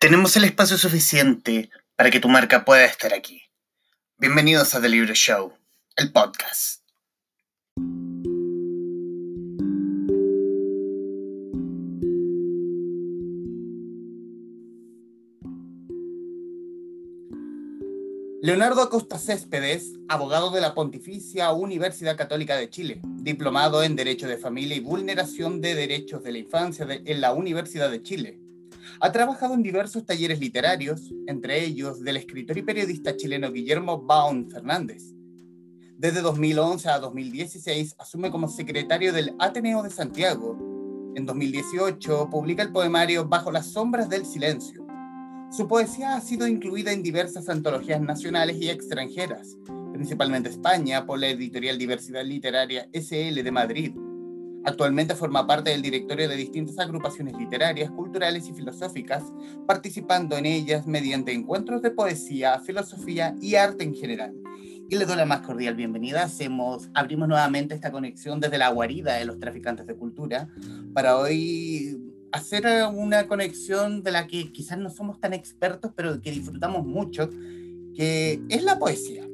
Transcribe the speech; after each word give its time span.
Tenemos 0.00 0.34
el 0.38 0.44
espacio 0.44 0.78
suficiente 0.78 1.68
para 1.94 2.10
que 2.10 2.20
tu 2.20 2.28
marca 2.30 2.64
pueda 2.64 2.86
estar 2.86 3.12
aquí. 3.12 3.42
Bienvenidos 4.16 4.74
a 4.74 4.80
The 4.80 4.88
Libro 4.88 5.12
Show, 5.12 5.52
el 5.94 6.10
podcast. 6.10 6.80
Leonardo 18.40 18.80
Acosta 18.80 19.18
Céspedes, 19.18 19.92
abogado 20.08 20.50
de 20.50 20.62
la 20.62 20.74
Pontificia 20.74 21.52
Universidad 21.52 22.16
Católica 22.16 22.56
de 22.56 22.70
Chile, 22.70 23.02
diplomado 23.04 23.82
en 23.82 23.96
Derecho 23.96 24.26
de 24.26 24.38
Familia 24.38 24.78
y 24.78 24.80
Vulneración 24.80 25.60
de 25.60 25.74
Derechos 25.74 26.22
de 26.22 26.32
la 26.32 26.38
Infancia 26.38 26.86
en 26.88 27.20
la 27.20 27.34
Universidad 27.34 27.90
de 27.90 28.02
Chile. 28.02 28.49
Ha 28.98 29.12
trabajado 29.12 29.54
en 29.54 29.62
diversos 29.62 30.04
talleres 30.04 30.40
literarios, 30.40 31.12
entre 31.26 31.64
ellos 31.64 32.02
del 32.02 32.16
escritor 32.16 32.58
y 32.58 32.62
periodista 32.62 33.16
chileno 33.16 33.52
Guillermo 33.52 34.02
Baum 34.02 34.48
Fernández. 34.48 35.14
Desde 35.96 36.22
2011 36.22 36.88
a 36.88 36.98
2016 36.98 37.94
asume 37.98 38.30
como 38.30 38.48
secretario 38.48 39.12
del 39.12 39.34
Ateneo 39.38 39.82
de 39.82 39.90
Santiago. 39.90 40.58
En 41.14 41.26
2018 41.26 42.30
publica 42.30 42.62
el 42.62 42.72
poemario 42.72 43.28
Bajo 43.28 43.52
las 43.52 43.66
sombras 43.72 44.08
del 44.08 44.26
silencio 44.26 44.90
su 45.50 45.66
poesía 45.66 46.14
ha 46.14 46.20
sido 46.20 46.46
incluida 46.46 46.92
en 46.92 47.02
diversas 47.02 47.48
antologías 47.48 48.00
nacionales 48.00 48.56
y 48.60 48.70
extranjeras, 48.70 49.58
principalmente 49.92 50.48
España 50.48 51.04
por 51.04 51.18
la 51.18 51.26
editorial 51.26 51.76
Diversidad 51.76 52.24
Literaria 52.24 52.88
SL 52.92 53.42
de 53.42 53.50
Madrid. 53.50 54.09
Actualmente 54.64 55.14
forma 55.14 55.46
parte 55.46 55.70
del 55.70 55.80
directorio 55.80 56.28
de 56.28 56.36
distintas 56.36 56.78
agrupaciones 56.78 57.34
literarias, 57.36 57.90
culturales 57.90 58.46
y 58.48 58.52
filosóficas, 58.52 59.24
participando 59.66 60.36
en 60.36 60.44
ellas 60.44 60.86
mediante 60.86 61.32
encuentros 61.32 61.80
de 61.80 61.90
poesía, 61.90 62.58
filosofía 62.60 63.34
y 63.40 63.54
arte 63.54 63.84
en 63.84 63.94
general. 63.94 64.34
Y 64.88 64.96
le 64.96 65.06
doy 65.06 65.16
la 65.16 65.24
más 65.24 65.40
cordial 65.40 65.76
bienvenida. 65.76 66.24
Hacemos, 66.24 66.90
abrimos 66.94 67.28
nuevamente 67.28 67.74
esta 67.74 67.90
conexión 67.90 68.40
desde 68.40 68.58
la 68.58 68.68
guarida 68.70 69.14
de 69.14 69.24
los 69.24 69.38
traficantes 69.38 69.86
de 69.86 69.94
cultura 69.94 70.48
para 70.92 71.16
hoy 71.16 71.98
hacer 72.32 72.66
una 72.92 73.26
conexión 73.26 74.02
de 74.02 74.12
la 74.12 74.26
que 74.26 74.52
quizás 74.52 74.78
no 74.78 74.90
somos 74.90 75.20
tan 75.20 75.32
expertos, 75.32 75.92
pero 75.96 76.20
que 76.20 76.32
disfrutamos 76.32 76.84
mucho, 76.84 77.30
que 77.94 78.42
es 78.48 78.62
la 78.62 78.78
poesía. 78.78 79.29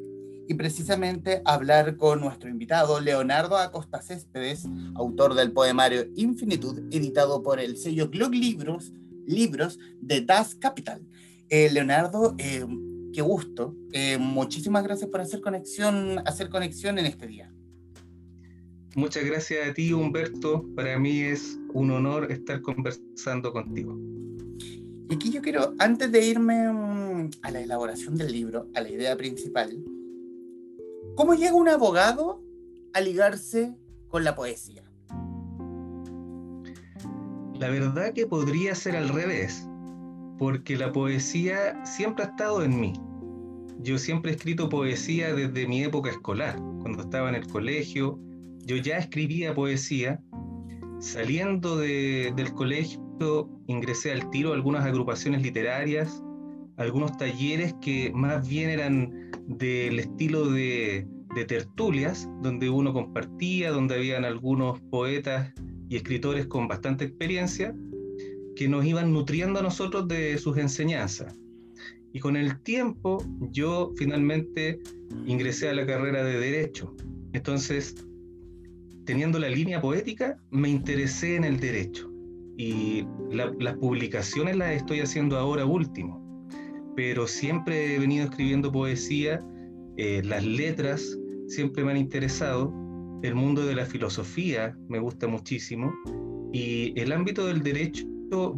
Y 0.48 0.54
precisamente 0.54 1.42
hablar 1.44 1.96
con 1.96 2.20
nuestro 2.20 2.48
invitado, 2.48 3.00
Leonardo 3.00 3.56
Acosta 3.56 4.00
Céspedes, 4.00 4.64
autor 4.94 5.34
del 5.34 5.52
poemario 5.52 6.06
Infinitud, 6.14 6.82
editado 6.92 7.42
por 7.42 7.58
el 7.58 7.76
sello 7.76 8.08
Glug 8.08 8.32
Libros, 8.32 8.92
Libros 9.26 9.78
de 10.00 10.20
Das 10.20 10.54
Capital. 10.54 11.02
Eh, 11.48 11.68
Leonardo, 11.70 12.36
eh, 12.38 12.64
qué 13.12 13.22
gusto. 13.22 13.74
Eh, 13.92 14.18
muchísimas 14.18 14.84
gracias 14.84 15.10
por 15.10 15.20
hacer 15.20 15.40
conexión, 15.40 16.20
hacer 16.26 16.48
conexión 16.48 16.98
en 16.98 17.06
este 17.06 17.26
día. 17.26 17.52
Muchas 18.94 19.24
gracias 19.24 19.68
a 19.68 19.74
ti, 19.74 19.92
Humberto. 19.92 20.64
Para 20.74 20.98
mí 20.98 21.20
es 21.20 21.58
un 21.74 21.90
honor 21.90 22.30
estar 22.30 22.62
conversando 22.62 23.52
contigo. 23.52 23.98
Y 25.08 25.14
aquí 25.14 25.30
yo 25.30 25.42
quiero, 25.42 25.74
antes 25.78 26.10
de 26.10 26.26
irme 26.26 26.72
mm, 26.72 27.30
a 27.42 27.50
la 27.50 27.60
elaboración 27.60 28.16
del 28.16 28.32
libro, 28.32 28.68
a 28.74 28.80
la 28.80 28.88
idea 28.88 29.16
principal, 29.16 29.76
¿cómo 31.16 31.34
llega 31.34 31.54
un 31.54 31.68
abogado 31.68 32.40
a 32.92 33.00
ligarse 33.00 33.74
con 34.08 34.22
la 34.22 34.36
poesía? 34.36 34.84
La 37.58 37.70
verdad 37.70 38.12
que 38.12 38.26
podría 38.26 38.74
ser 38.74 38.96
al 38.96 39.08
revés, 39.08 39.66
porque 40.38 40.76
la 40.76 40.92
poesía 40.92 41.84
siempre 41.86 42.24
ha 42.24 42.28
estado 42.28 42.62
en 42.62 42.78
mí. 42.78 42.92
Yo 43.80 43.98
siempre 43.98 44.30
he 44.30 44.34
escrito 44.34 44.68
poesía 44.68 45.34
desde 45.34 45.66
mi 45.66 45.82
época 45.82 46.10
escolar, 46.10 46.56
cuando 46.82 47.02
estaba 47.02 47.30
en 47.30 47.36
el 47.36 47.46
colegio, 47.46 48.18
yo 48.66 48.76
ya 48.76 48.98
escribía 48.98 49.54
poesía. 49.54 50.20
Saliendo 50.98 51.78
del 51.78 52.52
colegio, 52.54 53.00
ingresé 53.66 54.12
al 54.12 54.28
tiro 54.30 54.52
a 54.52 54.54
algunas 54.54 54.84
agrupaciones 54.84 55.42
literarias, 55.42 56.22
algunos 56.76 57.16
talleres 57.16 57.74
que 57.80 58.10
más 58.14 58.46
bien 58.46 58.70
eran 58.70 59.25
del 59.46 59.98
estilo 59.98 60.50
de, 60.50 61.06
tertulias, 61.46 62.28
donde 62.42 62.70
uno 62.70 62.94
compartía, 62.94 63.70
donde 63.70 63.96
habían 63.96 64.24
algunos 64.24 64.80
poetas 64.90 65.52
y 65.88 65.96
escritores 65.96 66.46
con 66.46 66.66
bastante 66.66 67.04
experiencia 67.04 67.74
que 68.54 68.68
nos 68.68 68.86
iban 68.86 69.12
nutriendo 69.12 69.60
a 69.60 69.62
nosotros 69.62 70.08
de 70.08 70.38
sus 70.38 70.56
enseñanzas. 70.56 71.38
Y 72.14 72.20
con 72.20 72.36
el 72.36 72.62
tiempo 72.62 73.22
yo 73.50 73.92
finalmente 73.96 74.80
ingresé 75.26 75.68
a 75.68 75.74
la 75.74 75.84
carrera 75.84 76.24
de 76.24 76.40
derecho. 76.40 76.96
Entonces 77.34 77.94
teniendo 79.06 79.38
la 79.38 79.48
línea 79.48 79.80
poética, 79.80 80.38
me 80.50 80.68
interesé 80.68 81.36
en 81.36 81.44
el 81.44 81.58
derecho. 81.58 82.10
Y 82.58 83.06
las 83.30 83.76
publicaciones 83.76 84.56
las 84.56 84.72
estoy 84.72 85.00
haciendo 85.00 85.38
ahora 85.38 85.64
último. 85.64 86.25
Pero 86.96 87.26
siempre 87.26 87.94
he 87.94 87.98
venido 87.98 88.24
escribiendo 88.24 88.72
poesía, 88.72 89.40
eh, 89.98 90.22
las 90.24 90.44
letras 90.44 91.18
siempre 91.46 91.84
me 91.84 91.92
han 91.92 91.98
interesado, 91.98 92.72
el 93.22 93.34
mundo 93.34 93.64
de 93.64 93.74
la 93.74 93.84
filosofía 93.84 94.76
me 94.88 94.98
gusta 94.98 95.26
muchísimo 95.26 95.92
y 96.52 96.98
el 97.00 97.12
ámbito 97.12 97.46
del 97.46 97.62
derecho 97.62 98.06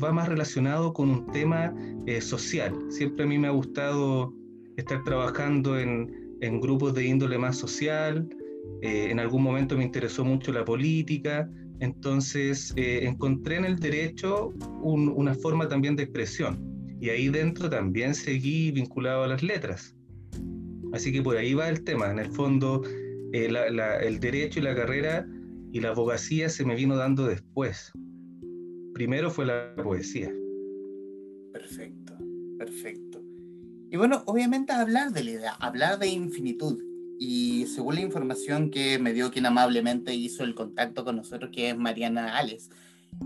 va 0.02 0.12
más 0.12 0.28
relacionado 0.28 0.92
con 0.92 1.10
un 1.10 1.26
tema 1.30 1.74
eh, 2.06 2.20
social. 2.20 2.74
Siempre 2.88 3.24
a 3.24 3.26
mí 3.26 3.38
me 3.38 3.48
ha 3.48 3.52
gustado 3.52 4.32
estar 4.76 5.02
trabajando 5.04 5.78
en, 5.78 6.12
en 6.40 6.60
grupos 6.60 6.94
de 6.94 7.06
índole 7.06 7.38
más 7.38 7.56
social, 7.56 8.28
eh, 8.82 9.08
en 9.10 9.18
algún 9.18 9.42
momento 9.42 9.76
me 9.76 9.84
interesó 9.84 10.24
mucho 10.24 10.52
la 10.52 10.64
política, 10.64 11.50
entonces 11.80 12.72
encontré 12.76 13.56
en 13.56 13.64
el 13.64 13.78
derecho 13.78 14.52
una 14.82 15.34
forma 15.34 15.68
también 15.68 15.94
de 15.94 16.04
expresión 16.04 16.77
y 17.00 17.10
ahí 17.10 17.28
dentro 17.28 17.70
también 17.70 18.14
seguí 18.14 18.70
vinculado 18.70 19.24
a 19.24 19.28
las 19.28 19.42
letras. 19.42 19.94
Así 20.92 21.12
que 21.12 21.22
por 21.22 21.36
ahí 21.36 21.54
va 21.54 21.68
el 21.68 21.84
tema, 21.84 22.10
en 22.10 22.18
el 22.18 22.30
fondo 22.30 22.82
eh, 23.32 23.48
el 24.02 24.20
derecho 24.20 24.60
y 24.60 24.62
la 24.62 24.74
carrera 24.74 25.26
y 25.72 25.80
la 25.80 25.90
abogacía 25.90 26.48
se 26.48 26.64
me 26.64 26.74
vino 26.74 26.96
dando 26.96 27.26
después. 27.26 27.92
Primero 28.94 29.30
fue 29.30 29.46
la 29.46 29.74
poesía. 29.76 30.32
Perfecto, 31.52 32.16
perfecto. 32.58 33.22
Y 33.90 33.96
bueno, 33.96 34.22
obviamente 34.26 34.72
hablar 34.72 35.12
de 35.12 35.24
la 35.24 35.30
idea, 35.30 35.52
hablar 35.52 35.98
de 35.98 36.08
infinitud, 36.08 36.82
y 37.18 37.66
según 37.66 37.96
la 37.96 38.00
información 38.02 38.70
que 38.70 38.98
me 38.98 39.12
dio 39.12 39.30
quien 39.30 39.46
amablemente 39.46 40.14
hizo 40.14 40.44
el 40.44 40.54
contacto 40.54 41.04
con 41.04 41.16
nosotros, 41.16 41.50
que 41.52 41.70
es 41.70 41.76
Mariana 41.76 42.38
Ales, 42.38 42.70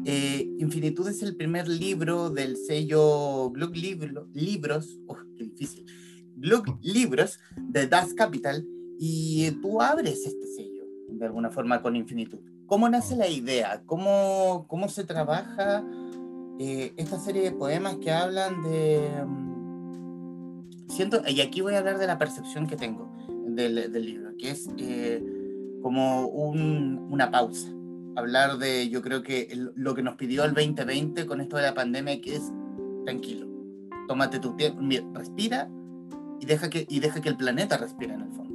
eh, 0.04 0.48
Infinitud 0.58 1.06
es 1.08 1.22
el 1.22 1.36
primer 1.36 1.68
libro 1.68 2.30
del 2.30 2.56
sello 2.56 3.50
Glug 3.50 3.74
Libros, 4.32 4.98
oh, 5.06 5.16
qué 5.36 5.44
difícil, 5.44 5.86
Glug 6.36 6.78
Libros 6.82 7.38
de 7.56 7.86
Das 7.86 8.14
Capital, 8.14 8.66
y 8.98 9.50
tú 9.62 9.80
abres 9.80 10.26
este 10.26 10.46
sello 10.46 10.84
de 11.08 11.26
alguna 11.26 11.50
forma 11.50 11.82
con 11.82 11.96
Infinitud. 11.96 12.38
¿Cómo 12.66 12.88
nace 12.88 13.16
la 13.16 13.28
idea? 13.28 13.82
¿Cómo, 13.84 14.66
cómo 14.68 14.88
se 14.88 15.04
trabaja 15.04 15.84
eh, 16.58 16.92
esta 16.96 17.18
serie 17.18 17.42
de 17.42 17.52
poemas 17.52 17.96
que 17.96 18.10
hablan 18.10 18.62
de... 18.62 19.10
Mm, 19.26 20.88
siento, 20.88 21.22
y 21.26 21.40
aquí 21.40 21.60
voy 21.60 21.74
a 21.74 21.78
hablar 21.78 21.98
de 21.98 22.06
la 22.06 22.18
percepción 22.18 22.66
que 22.66 22.76
tengo 22.76 23.12
del, 23.46 23.92
libro, 23.92 24.36
que 24.38 24.50
es 24.50 24.68
eh, 24.78 25.22
como 25.82 26.28
una 26.28 27.30
pausa. 27.30 27.68
Hablar 28.16 28.58
de, 28.58 28.88
yo 28.88 29.00
creo 29.02 29.22
que 29.22 29.48
lo 29.74 29.94
que 29.94 30.02
nos 30.02 30.16
pidió 30.16 30.44
el 30.44 30.54
2020 30.54 31.26
con 31.26 31.40
esto 31.40 31.56
de 31.56 31.62
la 31.62 31.74
pandemia, 31.74 32.20
que 32.20 32.36
es 32.36 32.52
tranquilo, 33.04 33.46
tómate 34.06 34.38
tu 34.38 34.54
tiempo, 34.56 34.80
respira 35.14 35.70
y 36.40 36.46
deja, 36.46 36.68
que, 36.68 36.86
y 36.88 37.00
deja 37.00 37.20
que 37.20 37.28
el 37.28 37.36
planeta 37.36 37.76
respire 37.78 38.14
en 38.14 38.20
el 38.22 38.32
fondo. 38.32 38.52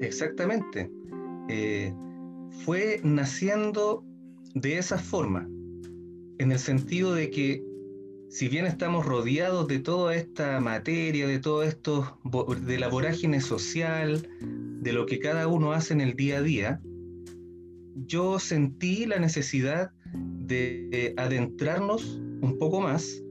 Exactamente. 0.00 0.90
Eh, 1.48 1.94
fue 2.64 3.00
naciendo 3.02 4.04
de 4.54 4.78
esa 4.78 4.98
forma, 4.98 5.48
en 6.38 6.52
el 6.52 6.58
sentido 6.58 7.14
de 7.14 7.30
que 7.30 7.62
si 8.28 8.48
bien 8.48 8.66
estamos 8.66 9.06
rodeados 9.06 9.68
de 9.68 9.78
toda 9.78 10.14
esta 10.14 10.60
materia, 10.60 11.26
de 11.26 11.38
todo 11.38 11.62
esto, 11.62 12.18
de 12.62 12.78
la 12.78 12.88
vorágine 12.88 13.40
social, 13.40 14.28
de 14.40 14.92
lo 14.92 15.06
que 15.06 15.18
cada 15.18 15.46
uno 15.46 15.72
hace 15.72 15.94
en 15.94 16.00
el 16.00 16.16
día 16.16 16.38
a 16.38 16.42
día, 16.42 16.80
yo 18.04 18.38
sentí 18.38 19.06
la 19.06 19.18
necesidad 19.18 19.90
de 20.12 21.14
adentrarnos 21.16 22.20
un 22.40 22.56
poco 22.58 22.80
más 22.80 23.22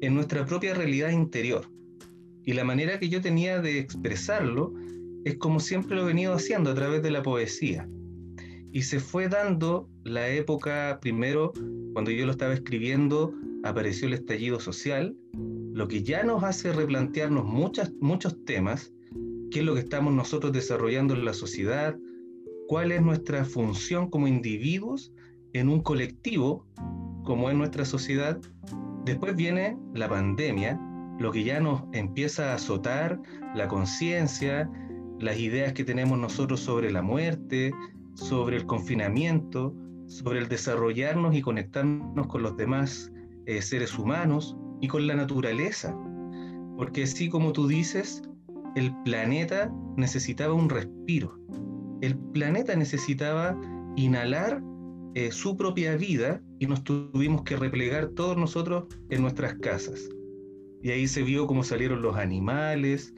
en 0.00 0.14
nuestra 0.14 0.46
propia 0.46 0.74
realidad 0.74 1.10
interior. 1.10 1.66
Y 2.44 2.52
la 2.52 2.64
manera 2.64 2.98
que 2.98 3.08
yo 3.08 3.20
tenía 3.20 3.60
de 3.60 3.78
expresarlo 3.78 4.74
es 5.24 5.36
como 5.38 5.60
siempre 5.60 5.96
lo 5.96 6.02
he 6.02 6.06
venido 6.06 6.34
haciendo 6.34 6.70
a 6.70 6.74
través 6.74 7.02
de 7.02 7.10
la 7.10 7.22
poesía. 7.22 7.88
Y 8.72 8.82
se 8.82 9.00
fue 9.00 9.28
dando 9.28 9.88
la 10.04 10.28
época, 10.28 10.98
primero, 11.00 11.52
cuando 11.92 12.10
yo 12.10 12.26
lo 12.26 12.32
estaba 12.32 12.54
escribiendo, 12.54 13.32
apareció 13.62 14.08
el 14.08 14.14
estallido 14.14 14.60
social, 14.60 15.16
lo 15.72 15.88
que 15.88 16.02
ya 16.02 16.22
nos 16.24 16.42
hace 16.44 16.72
replantearnos 16.72 17.44
muchas, 17.46 17.92
muchos 18.00 18.44
temas, 18.44 18.92
qué 19.50 19.60
es 19.60 19.64
lo 19.64 19.74
que 19.74 19.80
estamos 19.80 20.12
nosotros 20.12 20.52
desarrollando 20.52 21.14
en 21.14 21.24
la 21.24 21.32
sociedad, 21.32 21.96
cuál 22.68 22.92
es 22.92 23.02
nuestra 23.02 23.44
función 23.44 24.08
como 24.10 24.26
individuos 24.26 25.12
en 25.52 25.68
un 25.68 25.80
colectivo, 25.80 26.66
como 27.24 27.50
es 27.50 27.56
nuestra 27.56 27.84
sociedad. 27.84 28.40
Después 29.04 29.36
viene 29.36 29.78
la 29.94 30.08
pandemia, 30.08 30.80
lo 31.18 31.30
que 31.30 31.44
ya 31.44 31.60
nos 31.60 31.82
empieza 31.92 32.52
a 32.52 32.54
azotar 32.56 33.20
la 33.54 33.68
conciencia, 33.68 34.70
las 35.20 35.38
ideas 35.38 35.72
que 35.72 35.84
tenemos 35.84 36.18
nosotros 36.18 36.60
sobre 36.60 36.90
la 36.90 37.02
muerte, 37.02 37.72
sobre 38.14 38.56
el 38.56 38.66
confinamiento, 38.66 39.74
sobre 40.06 40.40
el 40.40 40.48
desarrollarnos 40.48 41.34
y 41.34 41.42
conectarnos 41.42 42.26
con 42.26 42.42
los 42.42 42.56
demás 42.56 43.12
eh, 43.46 43.62
seres 43.62 43.98
humanos 43.98 44.56
y 44.80 44.88
con 44.88 45.06
la 45.06 45.14
naturaleza. 45.14 45.96
Porque 46.76 47.04
así 47.04 47.28
como 47.28 47.52
tú 47.52 47.68
dices, 47.68 48.22
el 48.74 48.94
planeta 49.04 49.72
necesitaba 49.96 50.54
un 50.54 50.68
respiro. 50.68 51.38
El 52.04 52.18
planeta 52.18 52.76
necesitaba 52.76 53.58
inhalar 53.96 54.62
eh, 55.14 55.30
su 55.32 55.56
propia 55.56 55.96
vida 55.96 56.42
y 56.58 56.66
nos 56.66 56.84
tuvimos 56.84 57.44
que 57.44 57.56
replegar 57.56 58.08
todos 58.08 58.36
nosotros 58.36 58.84
en 59.08 59.22
nuestras 59.22 59.54
casas. 59.54 60.10
Y 60.82 60.90
ahí 60.90 61.08
se 61.08 61.22
vio 61.22 61.46
cómo 61.46 61.64
salieron 61.64 62.02
los 62.02 62.16
animales, 62.16 63.14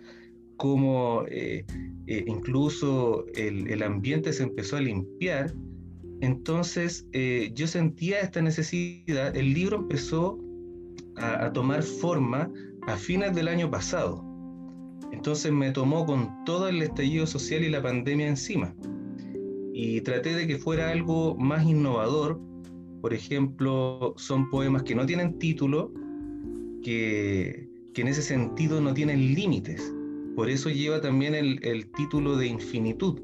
cómo 0.56 1.24
eh, 1.28 1.64
eh, 2.06 2.24
incluso 2.28 3.26
el, 3.34 3.82
ambiente 3.82 4.32
se 4.32 4.44
empezó 4.44 4.76
a 4.76 4.80
limpiar. 4.82 5.52
Entonces 6.20 7.06
yo 7.54 7.66
sentía 7.66 8.20
esta 8.20 8.40
necesidad, 8.40 9.36
el 9.36 9.52
libro 9.52 9.78
empezó 9.78 10.38
a, 11.16 11.46
a 11.46 11.52
tomar 11.52 11.82
forma 11.82 12.48
a 12.86 12.96
fines 12.96 13.34
del 13.34 13.48
año 13.48 13.68
pasado. 13.68 14.25
Entonces 15.12 15.52
me 15.52 15.70
tomó 15.70 16.06
con 16.06 16.44
todo 16.44 16.68
el 16.68 16.82
estallido 16.82 17.26
social 17.26 17.64
y 17.64 17.70
la 17.70 17.82
pandemia 17.82 18.28
encima 18.28 18.74
y 19.78 20.00
traté 20.00 20.34
de 20.34 20.46
que 20.46 20.56
fuera 20.56 20.88
algo 20.90 21.36
más 21.36 21.66
innovador. 21.66 22.40
Por 23.02 23.12
ejemplo, 23.12 24.14
son 24.16 24.48
poemas 24.48 24.84
que 24.84 24.94
no 24.94 25.04
tienen 25.04 25.38
título, 25.38 25.92
que, 26.82 27.68
en 27.94 28.08
ese 28.08 28.22
sentido 28.22 28.80
no 28.80 28.94
tienen 28.94 29.34
límites. 29.34 29.92
Por 30.34 30.48
eso 30.48 30.70
lleva 30.70 31.02
también 31.02 31.34
el, 31.34 31.90
título 31.90 32.38
de 32.38 32.46
infinitud. 32.46 33.20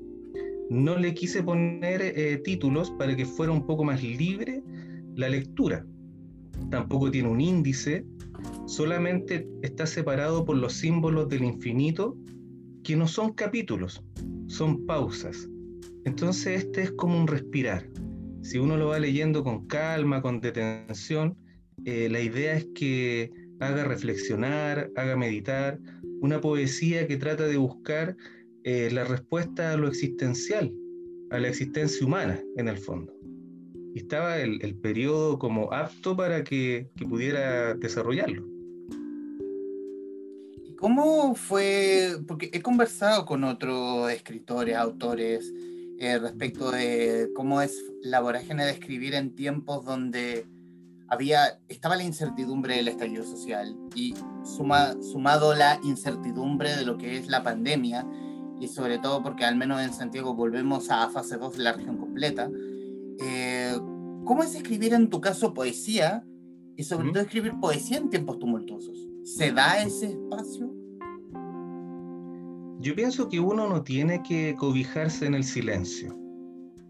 No 0.69 0.99
le 0.99 1.15
quise 1.15 1.43
poner 1.43 2.03
eh, 2.03 2.37
títulos 2.45 2.91
para 2.91 3.17
que 3.17 3.25
fuera 3.25 3.51
un 3.51 3.65
poco 3.67 3.85
más 3.85 4.03
libre 4.03 4.63
la 5.17 5.31
lectura. 5.31 5.87
Tampoco 6.71 7.11
tiene 7.11 7.31
un 7.31 7.41
índice, 7.41 8.05
solamente 8.67 9.49
está 9.63 9.87
separado 9.87 10.45
por 10.45 10.57
los 10.57 10.75
símbolos 10.75 11.29
del 11.29 11.45
infinito, 11.45 12.17
que 12.83 12.97
no 12.97 13.07
son 13.07 13.33
capítulos, 13.33 14.03
son 14.47 14.87
pausas. 14.87 15.49
Entonces 16.05 16.65
este 16.65 16.83
es 16.83 16.93
como 16.93 17.19
un 17.19 17.27
respirar. 17.27 17.89
Si 18.43 18.59
uno 18.59 18.77
lo 18.77 18.89
va 18.89 18.99
leyendo 18.99 19.45
con 19.45 19.67
calma, 19.67 20.21
con 20.21 20.41
detención, 20.41 21.37
eh, 21.85 22.09
la 22.11 22.21
idea 22.21 22.55
es 22.55 22.67
que 22.75 23.31
haga 23.61 23.85
reflexionar, 23.85 24.91
haga 24.97 25.17
meditar, 25.17 25.79
una 26.21 26.41
poesía 26.41 27.07
que 27.07 27.17
trata 27.17 27.47
de 27.47 27.57
buscar 27.57 28.17
eh, 28.65 28.91
la 28.93 29.05
respuesta 29.05 29.73
a 29.73 29.77
lo 29.77 29.89
existencial, 29.89 30.73
a 31.31 31.39
la 31.39 31.49
existencia 31.49 32.07
humana 32.07 32.41
en 32.57 32.69
el 32.69 32.79
fondo. 32.79 33.13
Estaba 33.95 34.39
el, 34.39 34.75
periodo 34.77 35.39
como 35.39 35.73
apto 35.73 36.17
para 36.17 36.45
que, 36.45 36.91
pudiera 37.09 37.75
desarrollarlo. 37.75 38.47
¿Y 40.65 40.75
cómo 40.77 41.35
fue? 41.35 42.17
Porque 42.27 42.51
he 42.53 42.63
conversado 42.63 43.27
con 43.27 43.45
otros 43.45 44.11
escritores, 44.11 44.77
autores, 44.77 45.53
eh, 45.99 46.19
respecto 46.19 46.71
de 46.71 47.31
cómo 47.35 47.61
es 47.61 47.81
la 48.03 48.21
vorágine 48.21 48.65
de 48.65 48.73
escribir 48.73 49.15
en 49.15 49.35
tiempos 49.35 49.85
donde 49.85 50.47
había, 51.13 51.61
estaba 51.69 51.95
la 51.95 52.05
incertidumbre 52.05 52.77
del 52.77 52.89
estallido 52.89 53.23
social 53.23 53.77
y 53.95 54.15
suma, 54.45 54.95
sumado 55.03 55.55
la 55.55 55.79
incertidumbre 55.85 56.75
de 56.75 56.87
lo 56.87 56.97
que 56.97 57.19
es 57.19 57.29
la 57.29 57.43
pandemia 57.43 58.07
y 58.59 58.69
sobre 58.69 58.99
todo 58.99 59.23
porque 59.23 59.45
al 59.45 59.57
menos 59.57 59.83
en 59.83 59.93
Santiago 59.93 60.35
volvemos 60.35 60.91
a 60.91 61.11
fase 61.11 61.37
2 61.37 61.59
de 61.59 61.63
la 61.63 61.73
región 61.73 61.99
completa. 61.99 62.49
Eh, 63.21 63.77
¿Cómo 64.25 64.43
es 64.43 64.55
escribir 64.55 64.95
en 64.95 65.11
tu 65.11 65.21
caso 65.21 65.53
poesía 65.53 66.25
y 66.77 66.85
sobre 66.85 67.11
todo 67.11 67.23
escribir 67.23 67.55
poesía 67.61 67.99
en 67.99 68.11
tiempos 68.11 68.39
tumultuosos? 68.39 68.99
¿Se 69.25 69.53
da 69.53 69.83
ese 69.83 70.13
espacio? 70.13 70.73
Yo 72.81 72.95
pienso 72.95 73.29
que 73.29 73.39
uno 73.39 73.69
no 73.69 73.83
tiene 73.83 74.23
que 74.23 74.55
cobijarse 74.59 75.27
en 75.27 75.35
el 75.35 75.45
silencio. 75.45 76.19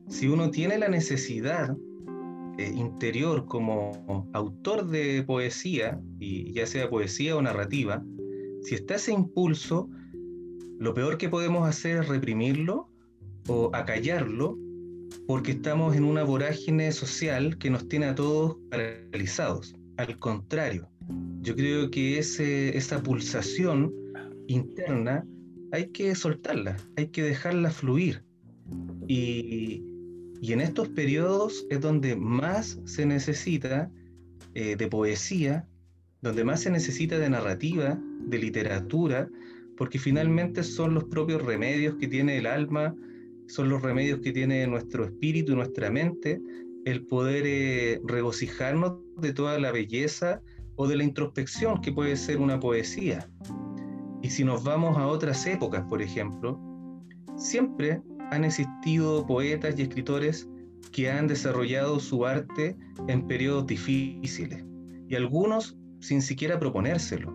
Si 0.09 0.29
uno 0.29 0.51
tiene 0.51 0.79
la 0.79 0.89
necesidad 0.89 1.77
eh, 2.59 2.73
interior 2.75 3.47
como 3.47 4.29
autor 4.33 4.89
de 4.89 5.23
poesía, 5.23 6.01
y 6.19 6.53
ya 6.53 6.67
sea 6.67 6.89
poesía 6.89 7.37
o 7.37 7.43
narrativa, 7.43 8.03
si 8.63 8.75
está 8.75 8.95
ese 8.95 9.13
impulso, 9.13 9.89
lo 10.79 10.95
peor 10.95 11.19
que 11.19 11.29
podemos 11.29 11.69
hacer 11.69 11.99
es 11.99 12.09
reprimirlo 12.09 12.89
o 13.49 13.71
acallarlo 13.75 14.57
porque 15.27 15.53
estamos 15.53 15.97
en 15.97 16.05
una 16.05 16.25
vorágine 16.25 16.93
social 16.93 17.59
que 17.59 17.71
nos 17.71 17.89
tiene 17.89 18.07
a 18.07 18.15
todos 18.15 18.57
paralizados. 18.71 19.75
Al 19.97 20.19
contrario, 20.19 20.89
yo 21.41 21.55
creo 21.55 21.91
que 21.91 22.19
esa 22.19 23.03
pulsación 23.03 23.93
interna 24.49 25.25
hay 25.73 25.89
que 25.89 26.15
soltarla, 26.15 26.77
hay 26.97 27.09
que 27.09 27.23
dejarla 27.23 27.71
fluir. 27.71 28.23
Y, 29.09 29.83
en 30.43 30.61
estos 30.61 30.89
periodos 30.89 31.67
es 31.71 31.81
donde 31.81 32.17
más 32.17 32.79
se 32.85 33.07
necesita 33.07 33.91
eh, 34.55 34.77
de 34.77 34.89
poesía, 34.89 35.67
donde 36.21 36.45
más 36.45 36.61
se 36.61 36.71
necesita 36.71 37.19
de 37.19 37.31
narrativa, 37.31 37.99
de 38.27 38.39
literatura, 38.39 39.29
porque 39.77 39.99
finalmente 39.99 40.63
son 40.63 40.95
los 40.95 41.05
propios 41.05 41.43
remedios 41.43 41.95
que 41.97 42.09
tiene 42.09 42.39
el 42.39 42.47
alma, 42.47 42.95
son 43.53 43.69
los 43.69 43.83
remedios 43.83 44.21
que 44.21 44.33
tiene 44.33 44.67
nuestro 44.67 45.05
espíritu 45.05 45.53
y 45.53 45.57
nuestra 45.57 45.91
mente, 45.91 46.41
el 46.87 47.05
poder 47.07 47.45
eh, 47.47 48.01
regocijarnos 48.03 48.95
de 49.19 49.35
toda 49.35 49.59
la 49.59 49.71
belleza 49.71 50.41
o 50.77 50.89
de 50.89 50.97
la 50.97 51.05
introspección 51.05 51.83
que 51.83 51.93
puede 51.93 52.17
ser 52.17 52.39
una 52.39 52.59
poesía. 52.59 53.29
Y 54.23 54.31
si 54.31 54.43
nos 54.43 54.65
vamos 54.65 54.97
a 54.97 55.07
otras 55.07 55.47
épocas, 55.47 55.85
por 55.91 56.01
ejemplo, 56.01 56.59
siempre 57.37 58.01
han 58.31 58.45
existido 58.45 59.27
poetas 59.27 59.79
y 59.79 59.83
escritores 59.83 60.49
que 60.91 61.11
han 61.11 61.27
desarrollado 61.27 62.01
su 62.01 62.25
arte 62.25 62.75
en 63.09 63.27
periodos 63.27 63.67
difíciles 63.67 64.65
y 65.11 65.15
algunos 65.15 65.77
sin 66.01 66.23
siquiera 66.23 66.59
proponérselo. 66.59 67.31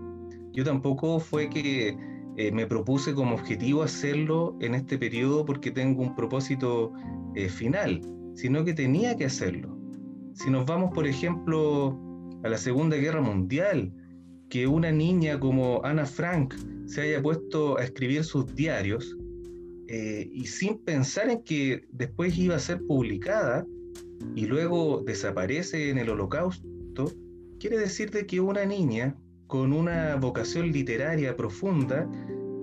Yo 0.52 0.64
tampoco 0.64 1.20
fue 1.20 1.48
que 1.48 1.96
eh, 2.38 2.52
me 2.52 2.68
propuse 2.68 3.16
como 3.16 3.34
objetivo 3.34 3.82
hacerlo 3.82 4.56
en 4.62 4.76
este 4.76 5.00
periodo 5.00 5.44
porque 5.44 5.72
tengo 5.72 6.04
un 6.04 6.16
propósito 6.16 6.94
eh, 7.36 7.50
final, 7.50 8.00
sino 8.36 8.64
que 8.64 8.76
tenía 8.76 9.18
que 9.18 9.26
hacerlo. 9.26 9.76
Si 10.34 10.52
nos 10.52 10.68
vamos, 10.68 10.92
por 10.94 11.08
ejemplo, 11.08 12.00
a 12.44 12.50
la 12.50 12.60
Segunda 12.60 12.96
Guerra 12.96 13.22
Mundial, 13.22 13.92
que 14.50 14.68
una 14.68 14.92
niña 14.92 15.40
como 15.40 15.84
Ana 15.84 16.06
Frank 16.06 16.54
se 16.86 17.02
haya 17.02 17.24
puesto 17.24 17.80
a 17.80 17.84
escribir 17.84 18.24
sus 18.24 18.54
diarios 18.54 19.18
eh, 19.88 20.30
y 20.32 20.46
sin 20.46 20.78
pensar 20.78 21.32
en 21.32 21.42
que 21.42 21.88
después 21.92 22.38
iba 22.38 22.56
a 22.56 22.60
ser 22.60 22.82
publicada 22.86 23.66
y 24.36 24.46
luego 24.46 25.04
desaparece 25.06 25.90
en 25.90 25.98
el 25.98 26.10
holocausto, 26.12 27.12
quiere 27.60 27.80
decir 27.80 28.12
de 28.12 28.28
que 28.28 28.40
una 28.40 28.64
niña 28.64 29.16
con 29.48 29.74
una 29.74 30.16
vocación 30.16 30.72
literaria 30.72 31.36
profunda, 31.36 32.10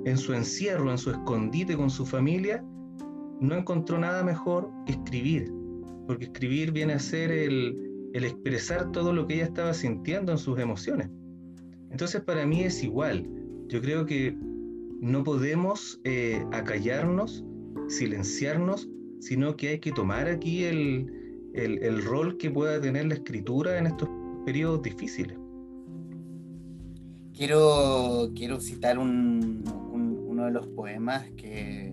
en 0.04 0.18
su 0.18 0.34
encierro, 0.34 0.90
en 0.90 0.98
su 0.98 1.10
escondite 1.10 1.76
con 1.76 1.90
su 1.90 2.04
familia, 2.04 2.62
no 3.40 3.56
encontró 3.56 3.98
nada 3.98 4.22
mejor 4.22 4.70
que 4.86 4.92
escribir, 4.92 5.52
porque 6.06 6.26
escribir 6.26 6.72
viene 6.72 6.92
a 6.92 6.98
ser 6.98 7.32
el, 7.32 8.10
el 8.12 8.24
expresar 8.24 8.92
todo 8.92 9.12
lo 9.12 9.26
que 9.26 9.34
ella 9.34 9.44
estaba 9.44 9.74
sintiendo 9.74 10.32
en 10.32 10.38
sus 10.38 10.58
emociones. 10.58 11.08
Entonces 11.90 12.20
para 12.22 12.46
mí 12.46 12.62
es 12.62 12.82
igual. 12.82 13.28
Yo 13.68 13.80
creo 13.80 14.04
que 14.04 14.36
no 15.00 15.22
podemos 15.22 16.00
eh, 16.04 16.44
acallarnos, 16.52 17.44
silenciarnos, 17.88 18.88
sino 19.20 19.56
que 19.56 19.68
hay 19.68 19.78
que 19.78 19.92
tomar 19.92 20.28
aquí 20.28 20.64
el, 20.64 21.10
rol 22.04 22.36
que 22.36 22.50
pueda 22.50 22.80
tener 22.80 23.06
la 23.06 23.14
escritura 23.14 23.78
en 23.78 23.86
estos 23.86 24.08
periodos 24.44 24.82
difíciles. 24.82 25.36
Quiero, 27.34 28.30
quiero 28.36 28.60
citar 28.60 28.96
uno 28.96 30.44
de 30.44 30.50
los 30.52 30.68
poemas 30.68 31.28
que, 31.36 31.92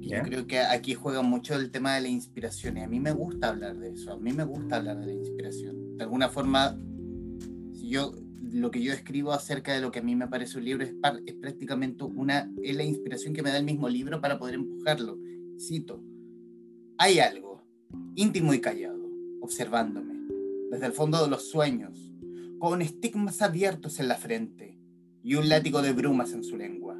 Yo 0.00 0.22
creo 0.22 0.46
que 0.46 0.58
aquí 0.58 0.92
juega 0.92 1.22
mucho 1.22 1.54
el 1.54 1.70
tema 1.70 1.94
de 1.94 2.02
la 2.02 2.08
inspiración 2.08 2.76
y 2.76 2.82
a 2.82 2.88
mí 2.88 3.00
me 3.00 3.12
gusta 3.12 3.48
hablar 3.48 3.78
de 3.78 3.90
eso, 3.90 4.12
a 4.12 4.18
mí 4.18 4.32
me 4.32 4.44
gusta 4.44 4.76
hablar 4.76 4.98
de 5.00 5.06
la 5.06 5.12
inspiración. 5.14 5.96
De 5.96 6.04
alguna 6.04 6.28
forma, 6.28 6.78
si 7.72 7.88
yo 7.88 8.12
lo 8.52 8.70
que 8.70 8.82
yo 8.82 8.92
escribo 8.92 9.32
acerca 9.32 9.72
de 9.72 9.80
lo 9.80 9.90
que 9.90 10.00
a 10.00 10.02
mí 10.02 10.14
me 10.14 10.28
parece 10.28 10.58
un 10.58 10.64
libro 10.64 10.84
es, 10.84 10.92
es 11.24 11.34
prácticamente 11.36 12.04
una, 12.04 12.50
es 12.62 12.76
la 12.76 12.84
inspiración 12.84 13.32
que 13.32 13.42
me 13.42 13.50
da 13.50 13.58
el 13.58 13.64
mismo 13.64 13.88
libro 13.88 14.20
para 14.20 14.38
poder 14.38 14.56
empujarlo. 14.56 15.18
Cito, 15.58 16.02
hay 16.98 17.18
algo 17.18 17.62
íntimo 18.14 18.52
y 18.52 18.60
callado, 18.60 19.08
observándome, 19.40 20.14
desde 20.70 20.86
el 20.86 20.92
fondo 20.92 21.22
de 21.22 21.30
los 21.30 21.48
sueños, 21.48 22.09
con 22.60 22.82
estigmas 22.82 23.40
abiertos 23.40 24.00
en 24.00 24.08
la 24.08 24.16
frente 24.16 24.78
y 25.24 25.34
un 25.34 25.48
látigo 25.48 25.80
de 25.80 25.92
brumas 25.92 26.32
en 26.32 26.44
su 26.44 26.58
lengua, 26.58 26.94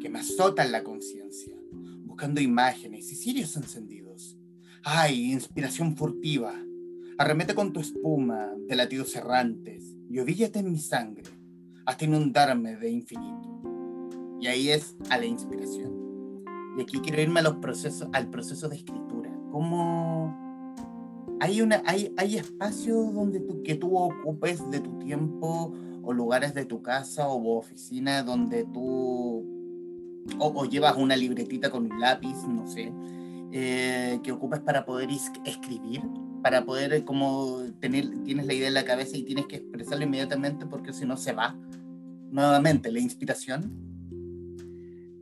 que 0.00 0.08
me 0.08 0.20
azotan 0.20 0.70
la 0.70 0.84
conciencia, 0.84 1.56
buscando 2.04 2.40
imágenes 2.40 3.10
y 3.10 3.16
cirios 3.16 3.56
encendidos. 3.56 4.38
¡Ay, 4.84 5.32
inspiración 5.32 5.96
furtiva! 5.96 6.54
Arremete 7.18 7.52
con 7.52 7.72
tu 7.72 7.80
espuma 7.80 8.52
de 8.68 8.76
latidos 8.76 9.14
errantes 9.16 9.96
y 10.08 10.20
ovíllate 10.20 10.60
en 10.60 10.70
mi 10.70 10.78
sangre 10.78 11.24
hasta 11.84 12.04
inundarme 12.04 12.76
de 12.76 12.90
infinito. 12.90 13.60
Y 14.40 14.46
ahí 14.46 14.70
es 14.70 14.94
a 15.10 15.18
la 15.18 15.26
inspiración. 15.26 16.44
Y 16.78 16.82
aquí 16.82 17.00
quiero 17.00 17.20
irme 17.20 17.40
a 17.40 17.44
los 17.44 17.56
procesos, 17.56 18.08
al 18.12 18.30
proceso 18.30 18.68
de 18.68 18.76
escritura. 18.76 19.30
¿Cómo 19.50 20.41
hay, 21.42 21.60
una, 21.60 21.82
hay, 21.86 22.14
hay 22.16 22.36
espacios 22.36 23.12
donde 23.12 23.40
tú, 23.40 23.64
que 23.64 23.74
tú 23.74 23.96
ocupes 23.96 24.62
de 24.70 24.78
tu 24.78 24.96
tiempo 25.00 25.74
o 26.00 26.12
lugares 26.12 26.54
de 26.54 26.64
tu 26.64 26.82
casa 26.82 27.26
o 27.26 27.58
oficina 27.58 28.22
donde 28.22 28.64
tú 28.72 29.44
o, 30.38 30.64
llevas 30.66 30.96
una 30.96 31.16
libretita 31.16 31.68
con 31.68 31.90
un 31.90 31.98
lápiz, 31.98 32.36
no 32.46 32.68
sé, 32.68 32.92
eh, 33.50 34.20
que 34.22 34.30
ocupes 34.30 34.60
para 34.60 34.84
poder 34.84 35.08
escribir, 35.44 36.02
para 36.44 36.64
poder 36.64 36.92
eh, 36.92 37.04
como 37.04 37.62
tener, 37.80 38.22
tienes 38.22 38.46
la 38.46 38.54
idea 38.54 38.68
en 38.68 38.74
la 38.74 38.84
cabeza 38.84 39.16
y 39.16 39.24
tienes 39.24 39.46
que 39.46 39.56
expresarlo 39.56 40.04
inmediatamente 40.04 40.64
porque 40.66 40.92
si 40.92 41.06
no 41.06 41.16
se 41.16 41.32
va 41.32 41.56
nuevamente 42.30 42.92
la 42.92 43.00
inspiración. 43.00 43.68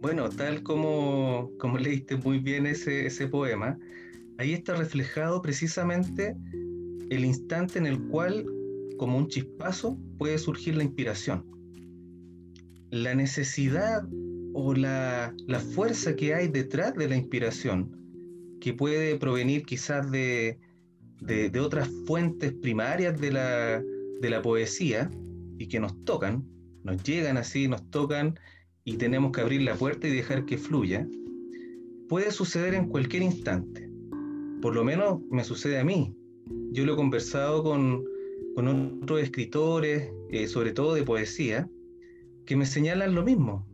Bueno, 0.03 0.29
tal 0.29 0.62
como, 0.62 1.50
como 1.59 1.79
leíste 1.79 2.17
muy 2.17 2.41
bien 2.41 2.67
ese, 2.67 3.07
ese 3.07 3.27
poema, 3.27 3.79
ahí 4.40 4.54
está 4.54 4.75
reflejado 4.75 5.42
precisamente 5.42 6.35
el 7.11 7.26
instante 7.26 7.78
en 7.78 7.85
el 7.85 8.00
cual, 8.09 8.47
como 8.97 9.18
un 9.18 9.28
chispazo, 9.28 9.99
puede 10.16 10.38
surgir 10.38 10.76
la 10.76 10.82
inspiración. 10.82 11.44
La 12.90 13.14
necesidad 13.14 14.02
o 14.54 14.73
la, 14.73 15.35
fuerza 15.75 16.16
que 16.16 16.35
hay 16.35 16.49
detrás 16.49 16.94
de 16.94 17.06
la 17.06 17.16
inspiración, 17.16 17.94
que 18.62 18.73
puede 18.73 19.18
provenir 19.18 19.64
quizás 19.64 20.11
de, 20.11 20.59
otras 21.61 21.90
fuentes 22.06 22.54
primarias 22.54 23.20
de 23.20 23.32
la, 23.32 23.82
de 24.23 24.30
la 24.30 24.40
poesía 24.40 25.11
y 25.59 25.66
que 25.68 25.80
nos 25.80 26.02
tocan, 26.06 26.47
nos 26.82 27.02
llegan 27.02 27.37
así, 27.37 27.68
nos 27.68 27.90
tocan 27.90 28.40
y 28.85 28.97
tenemos 28.97 29.32
que 29.32 29.42
abrir 29.42 29.61
la 29.61 29.75
puerta 29.75 30.09
y 30.09 30.12
dejar 30.12 30.47
que 30.47 30.56
fluya, 30.56 31.06
puede 32.09 32.30
suceder 32.30 32.73
en 32.73 32.88
cualquier 32.88 33.23
instante. 33.23 33.89
Por 34.61 34.75
lo 34.75 34.85
menos 34.85 35.21
me 35.31 35.45
sucede 35.45 35.79
a 35.79 35.85
mí. 35.85 36.14
Yo 36.73 36.85
lo 36.85 36.95
he 36.95 36.97
conversado 36.97 37.62
con, 37.62 38.05
otros 38.57 39.23
escritores, 39.23 40.12
eh, 40.31 40.47
sobre 40.47 40.73
todo 40.73 40.95
de 40.95 41.02
poesía, 41.02 41.69
que 42.45 42.57
me 42.57 42.67
señalan 42.67 43.14
lo 43.14 43.23
mismo 43.23 43.67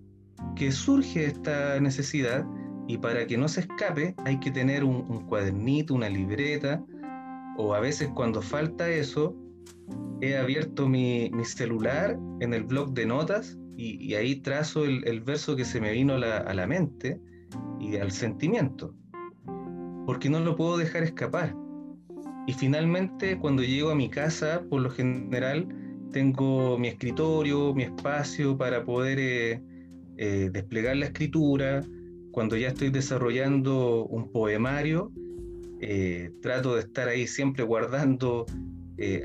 que 0.54 0.72
surge 0.72 1.26
esta 1.26 1.80
necesidad 1.80 2.46
y 2.88 2.98
para 2.98 3.26
que 3.26 3.36
no 3.36 3.48
se 3.48 3.60
escape 3.60 4.14
hay 4.24 4.38
que 4.38 4.50
tener 4.50 4.84
un, 4.84 5.26
cuadernito, 5.26 5.94
una 5.94 6.08
libreta, 6.08 6.84
o 7.58 7.74
a 7.74 7.80
veces 7.80 8.08
cuando 8.14 8.42
falta 8.42 8.88
eso, 8.88 9.34
he 10.20 10.36
abierto 10.36 10.88
mi, 10.88 11.30
celular 11.44 12.18
en 12.40 12.54
el 12.54 12.64
blog 12.64 12.92
de 12.92 13.06
notas 13.06 13.58
y, 13.76 14.14
ahí 14.14 14.36
trazo 14.36 14.84
el, 14.84 15.20
verso 15.20 15.56
que 15.56 15.64
se 15.64 15.80
me 15.80 15.92
vino 15.92 16.14
a 16.14 16.54
la, 16.54 16.66
mente 16.66 17.20
y 17.80 17.96
al 17.96 18.12
sentimiento, 18.12 18.94
porque 20.06 20.30
no 20.30 20.40
lo 20.40 20.56
puedo 20.56 20.78
dejar 20.78 21.02
escapar. 21.02 21.54
Y 22.46 22.52
finalmente, 22.52 23.38
cuando 23.38 23.62
llego 23.62 23.90
a 23.90 23.94
mi 23.96 24.08
casa, 24.08 24.62
por 24.70 24.80
lo 24.80 24.90
general, 24.90 25.66
tengo 26.12 26.78
mi 26.78 26.88
escritorio, 26.88 27.74
mi 27.74 27.82
espacio 27.82 28.56
para 28.56 28.84
poder 28.84 29.18
eh, 29.18 29.60
eh, 30.16 30.48
desplegar 30.52 30.96
la 30.96 31.06
escritura, 31.06 31.82
cuando 32.30 32.56
ya 32.56 32.68
estoy 32.68 32.90
desarrollando 32.90 34.06
un 34.06 34.30
poemario, 34.30 35.10
eh, 35.80 36.30
trato 36.40 36.76
de 36.76 36.82
estar 36.82 37.08
ahí 37.08 37.26
siempre 37.26 37.64
guardando 37.64 38.46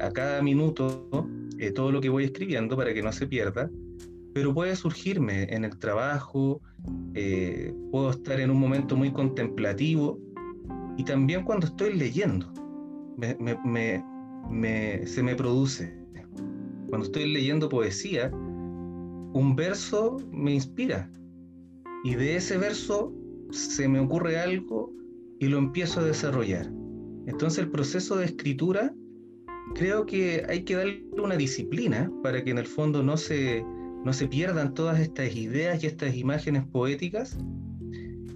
a 0.02 0.12
cada 0.12 0.42
minuto 0.42 1.08
todo 1.76 1.94
lo 1.94 2.02
que 2.02 2.10
voy 2.10 2.26
escribiendo 2.26 2.76
para 2.76 2.94
que 2.94 3.02
no 3.02 3.14
se 3.14 3.26
pierda, 3.26 3.70
pero 4.34 4.54
puede 4.54 4.76
surgirme 4.76 5.44
en 5.44 5.64
el 5.64 5.78
trabajo, 5.80 6.60
puedo 7.90 8.10
estar 8.10 8.42
en 8.42 8.52
un 8.52 8.60
momento 8.60 8.98
muy 8.98 9.14
contemplativo 9.14 10.20
y 10.98 11.04
también 11.04 11.44
cuando 11.44 11.68
estoy 11.68 11.94
leyendo, 11.94 12.52
se 13.22 15.24
me 15.24 15.36
produce. 15.36 15.98
Cuando 16.90 17.06
estoy 17.06 17.32
leyendo 17.32 17.70
poesía, 17.70 18.32
un 19.34 19.56
verso 19.56 20.18
me 20.32 20.54
inspira 20.54 21.10
y 22.04 22.16
de 22.16 22.36
ese 22.36 22.58
verso 22.58 23.14
se 23.52 23.88
me 23.88 24.00
ocurre 24.00 24.40
algo 24.40 24.94
y 25.40 25.48
lo 25.48 25.58
empiezo 25.58 26.00
a 26.00 26.04
desarrollar. 26.04 26.72
Entonces 27.28 27.60
el 27.60 27.72
proceso 27.72 28.18
de 28.18 28.26
escritura 28.26 28.94
creo 29.76 30.06
que 30.06 30.44
hay 30.50 30.64
que 30.64 30.76
darle 30.76 31.06
una 31.22 31.36
disciplina 31.36 32.12
para 32.24 32.44
que 32.44 32.52
en 32.52 32.58
el 32.58 32.66
fondo 32.66 33.04
no 33.04 33.18
se, 33.18 33.64
no 34.04 34.14
se 34.14 34.28
pierdan 34.28 34.74
todas 34.74 35.00
estas 35.00 35.36
ideas 35.36 35.84
y 35.84 35.88
estas 35.88 36.16
imágenes 36.16 36.66
poéticas. 36.66 37.38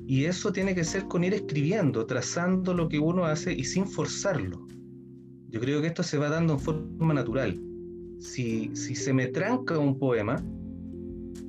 Y 0.08 0.26
eso 0.26 0.52
tiene 0.52 0.76
que 0.76 0.84
ser 0.84 1.06
con 1.06 1.24
ir 1.24 1.34
escribiendo, 1.34 2.06
trazando 2.06 2.74
lo 2.74 2.88
que 2.88 3.00
uno 3.00 3.26
hace 3.26 3.54
y 3.54 3.64
sin 3.64 3.88
forzarlo. 3.88 4.68
Yo 5.50 5.60
creo 5.60 5.82
que 5.82 5.88
esto 5.88 6.04
se 6.04 6.18
va 6.18 6.30
dando 6.30 6.54
en 6.54 6.60
forma 6.60 7.14
natural. 7.14 7.60
Si, 8.20 8.76
si 8.76 8.96
se 8.96 9.14
me 9.14 9.28
tranca 9.28 9.80
un 9.80 9.98
poema, 9.98 10.44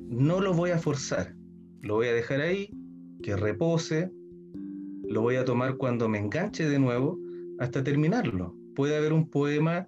no 0.09 0.41
lo 0.41 0.53
voy 0.53 0.71
a 0.71 0.79
forzar, 0.79 1.35
lo 1.81 1.95
voy 1.95 2.07
a 2.07 2.13
dejar 2.13 2.41
ahí, 2.41 2.69
que 3.21 3.35
repose, 3.35 4.11
lo 5.03 5.21
voy 5.21 5.35
a 5.35 5.45
tomar 5.45 5.77
cuando 5.77 6.09
me 6.09 6.19
enganche 6.19 6.67
de 6.67 6.79
nuevo 6.79 7.19
hasta 7.59 7.83
terminarlo. 7.83 8.55
Puede 8.75 8.95
haber 8.95 9.13
un 9.13 9.29
poema 9.29 9.87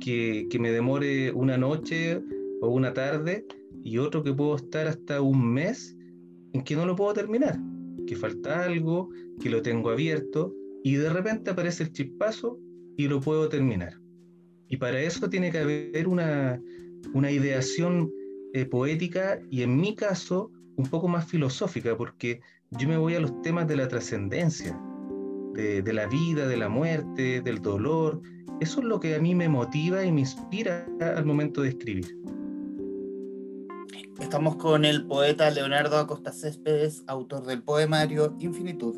que, 0.00 0.48
me 0.58 0.70
demore 0.70 1.32
una 1.32 1.58
noche 1.58 2.22
o 2.60 2.68
una 2.68 2.92
tarde 2.92 3.46
y 3.84 3.98
otro 3.98 4.22
que 4.22 4.32
puedo 4.32 4.56
estar 4.56 4.86
hasta 4.86 5.20
un 5.20 5.52
mes 5.52 5.96
en 6.52 6.62
que 6.62 6.76
no 6.76 6.86
lo 6.86 6.96
puedo 6.96 7.12
terminar, 7.14 7.58
que 8.06 8.16
falta 8.16 8.64
algo, 8.64 9.10
que 9.40 9.50
lo 9.50 9.62
tengo 9.62 9.90
abierto 9.90 10.54
y 10.82 10.94
de 10.94 11.10
repente 11.10 11.50
aparece 11.50 11.84
el 11.84 11.92
chispazo 11.92 12.58
y 12.96 13.08
lo 13.08 13.20
puedo 13.20 13.48
terminar. 13.48 13.98
Y 14.68 14.76
para 14.76 15.00
eso 15.00 15.28
tiene 15.28 15.50
que 15.50 15.58
haber 15.58 16.08
una, 16.08 16.60
una 17.12 17.30
ideación 17.30 18.10
eh, 18.54 18.64
poética 18.64 19.40
y 19.50 19.62
en 19.62 19.76
mi 19.76 19.94
caso 19.94 20.50
un 20.76 20.86
poco 20.86 21.08
más 21.08 21.26
filosófica, 21.26 21.96
porque 21.96 22.40
yo 22.70 22.88
me 22.88 22.96
voy 22.96 23.14
a 23.14 23.20
los 23.20 23.40
temas 23.42 23.68
de 23.68 23.76
la 23.76 23.88
trascendencia, 23.88 24.78
de, 25.54 25.92
la 25.92 26.06
vida, 26.06 26.48
de 26.48 26.56
la 26.56 26.68
muerte, 26.68 27.42
del 27.42 27.60
dolor. 27.60 28.22
Eso 28.60 28.80
es 28.80 28.86
lo 28.86 28.98
que 29.00 29.14
a 29.14 29.20
mí 29.20 29.34
me 29.34 29.48
motiva 29.48 30.04
y 30.04 30.12
me 30.12 30.20
inspira 30.20 30.86
al 31.00 31.26
momento 31.26 31.62
de 31.62 31.70
escribir. 31.70 32.16
Estamos 34.20 34.56
con 34.56 34.84
el 34.84 35.06
poeta 35.06 35.50
Leonardo 35.50 35.98
Acosta 35.98 36.32
Céspedes, 36.32 37.02
autor 37.06 37.44
del 37.44 37.62
poemario 37.62 38.36
Infinitud, 38.40 38.96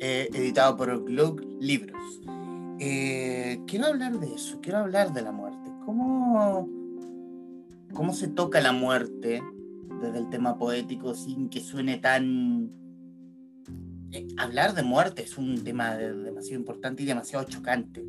eh, 0.00 0.28
editado 0.34 0.76
por 0.76 1.04
Globe 1.04 1.46
Libros. 1.60 2.20
Eh, 2.78 3.60
quiero 3.66 3.86
hablar 3.86 4.18
de 4.18 4.34
eso, 4.34 4.60
quiero 4.60 4.78
hablar 4.78 5.12
de 5.12 5.22
la 5.22 5.32
muerte. 5.32 5.70
¿Cómo, 5.84 6.68
cómo 7.94 8.12
se 8.12 8.28
toca 8.28 8.60
la 8.60 8.72
muerte 8.72 9.42
desde 10.02 10.18
el 10.18 10.28
tema 10.28 10.58
poético 10.58 11.14
sin 11.14 11.48
que 11.48 11.60
suene 11.60 11.98
tan... 11.98 12.70
Eh, 14.12 14.26
hablar 14.36 14.74
de 14.74 14.82
muerte 14.82 15.22
es 15.22 15.38
un 15.38 15.62
tema 15.64 15.96
demasiado 15.96 16.60
importante 16.60 17.02
y 17.02 17.06
demasiado 17.06 17.44
chocante. 17.44 18.04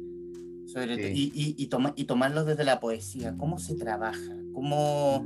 Sobre 0.66 1.14
y, 1.14 1.32
y, 1.34 1.56
y, 1.58 2.06
tomarlo 2.06 2.44
desde 2.44 2.66
la 2.66 2.82
poesía. 2.82 3.38
¿Cómo 3.38 3.58
se 3.58 3.76
trabaja? 3.76 4.36
¿Cómo, 4.54 5.26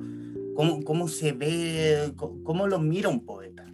cómo, 0.55 0.83
cómo 0.83 1.07
se 1.07 1.31
ve? 1.33 2.13
Cómo, 2.15 2.67
lo 2.67 2.79
mira 2.79 3.09
un 3.09 3.25
poeta? 3.25 3.65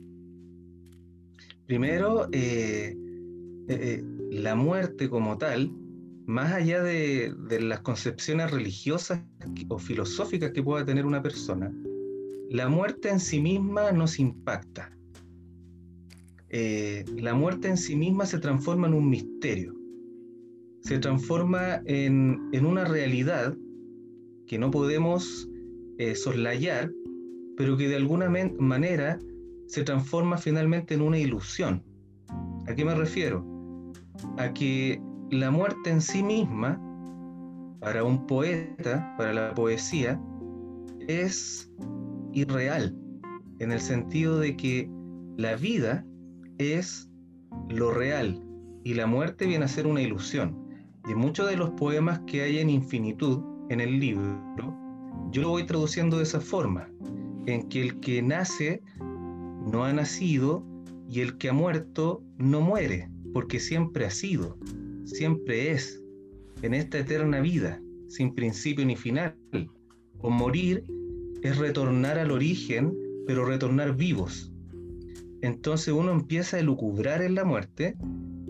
Primero, 1.66 2.28
eh, 2.32 2.96
eh, 3.68 4.04
la 4.32 4.56
muerte 4.56 5.10
como 5.10 5.38
tal 5.38 5.72
más 6.28 6.52
allá 6.52 6.84
de, 6.84 7.34
las 7.62 7.80
concepciones 7.80 8.52
religiosas 8.52 9.22
o 9.70 9.80
filosóficas 9.80 10.52
que 10.52 10.62
pueda 10.62 10.86
tener 10.86 11.06
una 11.06 11.24
persona, 11.24 11.74
la 12.50 12.68
muerte 12.68 13.10
en 13.10 13.20
sí 13.20 13.40
misma 13.40 13.92
nos 13.92 14.20
impacta. 14.20 14.92
eh, 16.50 17.04
la 17.18 17.34
muerte 17.34 17.68
en 17.70 17.78
sí 17.78 17.96
misma 17.96 18.26
se 18.26 18.40
transforma 18.40 18.88
en 18.88 18.94
un 18.94 19.10
misterio, 19.10 19.74
se 20.82 21.00
transforma 21.00 21.82
en, 21.86 22.40
una 22.66 22.86
realidad 22.86 23.56
que 24.48 24.58
no 24.58 24.72
podemos 24.72 25.50
eh, 25.98 26.16
soslayar, 26.16 26.92
pero 27.56 27.76
que 27.78 27.88
de 27.88 27.96
alguna 27.96 28.30
manera 28.30 29.20
se 29.68 29.84
transforma 29.84 30.38
finalmente 30.38 30.94
en 30.94 31.02
una 31.02 31.18
ilusión. 31.18 31.84
¿A 32.68 32.76
qué 32.76 32.86
me 32.86 32.96
refiero? 32.96 33.46
A 34.38 34.54
que 34.54 35.02
la 35.32 35.52
muerte 35.52 35.90
en 35.90 36.02
sí 36.02 36.24
misma, 36.24 36.82
para 37.80 38.04
un 38.04 38.26
poeta, 38.28 39.14
para 39.18 39.34
la 39.34 39.54
poesía, 39.54 40.20
es 41.08 41.72
irreal, 42.34 42.96
en 43.60 43.72
el 43.72 43.80
sentido 43.80 44.40
de 44.40 44.56
que 44.56 44.90
la 45.38 45.56
vida 45.56 46.06
es 46.58 47.10
lo 47.70 47.92
real 47.92 48.42
y 48.84 48.94
la 48.94 49.08
muerte 49.08 49.46
viene 49.46 49.66
a 49.66 49.68
ser 49.68 49.88
una 49.88 50.02
ilusión. 50.02 50.56
Y 51.10 51.16
muchos 51.16 51.50
de 51.50 51.58
los 51.58 51.70
poemas 51.72 52.20
que 52.28 52.42
hay 52.42 52.60
en 52.60 52.70
infinitud 52.70 53.42
en 53.70 53.82
el 53.82 54.00
libro, 54.00 54.76
yo 55.32 55.42
lo 55.42 55.50
voy 55.50 55.66
traduciendo 55.66 56.18
de 56.18 56.24
esa 56.24 56.40
forma, 56.40 56.90
en 57.46 57.70
que 57.70 57.82
el 57.82 58.00
que 58.00 58.22
nace 58.22 58.82
no 59.00 59.84
ha 59.84 59.94
nacido 59.94 60.64
y 61.10 61.22
el 61.22 61.38
que 61.38 61.50
ha 61.50 61.54
muerto 61.54 62.24
no 62.38 62.62
muere, 62.62 63.10
porque 63.34 63.60
siempre 63.60 64.06
ha 64.06 64.10
sido, 64.10 64.58
siempre 65.06 65.72
es, 65.72 66.02
en 66.62 66.74
esta 66.74 67.00
eterna 67.00 67.40
vida, 67.40 67.82
sin 68.08 68.34
principio 68.34 68.86
ni 68.86 68.96
final. 68.96 69.36
O 70.20 70.30
morir 70.30 70.84
es 71.44 71.58
retornar 71.58 72.18
al 72.18 72.32
origen, 72.32 72.98
pero 73.26 73.46
retornar 73.46 73.96
vivos. 73.96 74.52
Entonces 75.42 75.94
uno 75.94 76.12
empieza 76.12 76.58
a 76.58 76.62
lucubrar 76.62 77.22
en 77.22 77.36
la 77.36 77.46
muerte, 77.46 77.96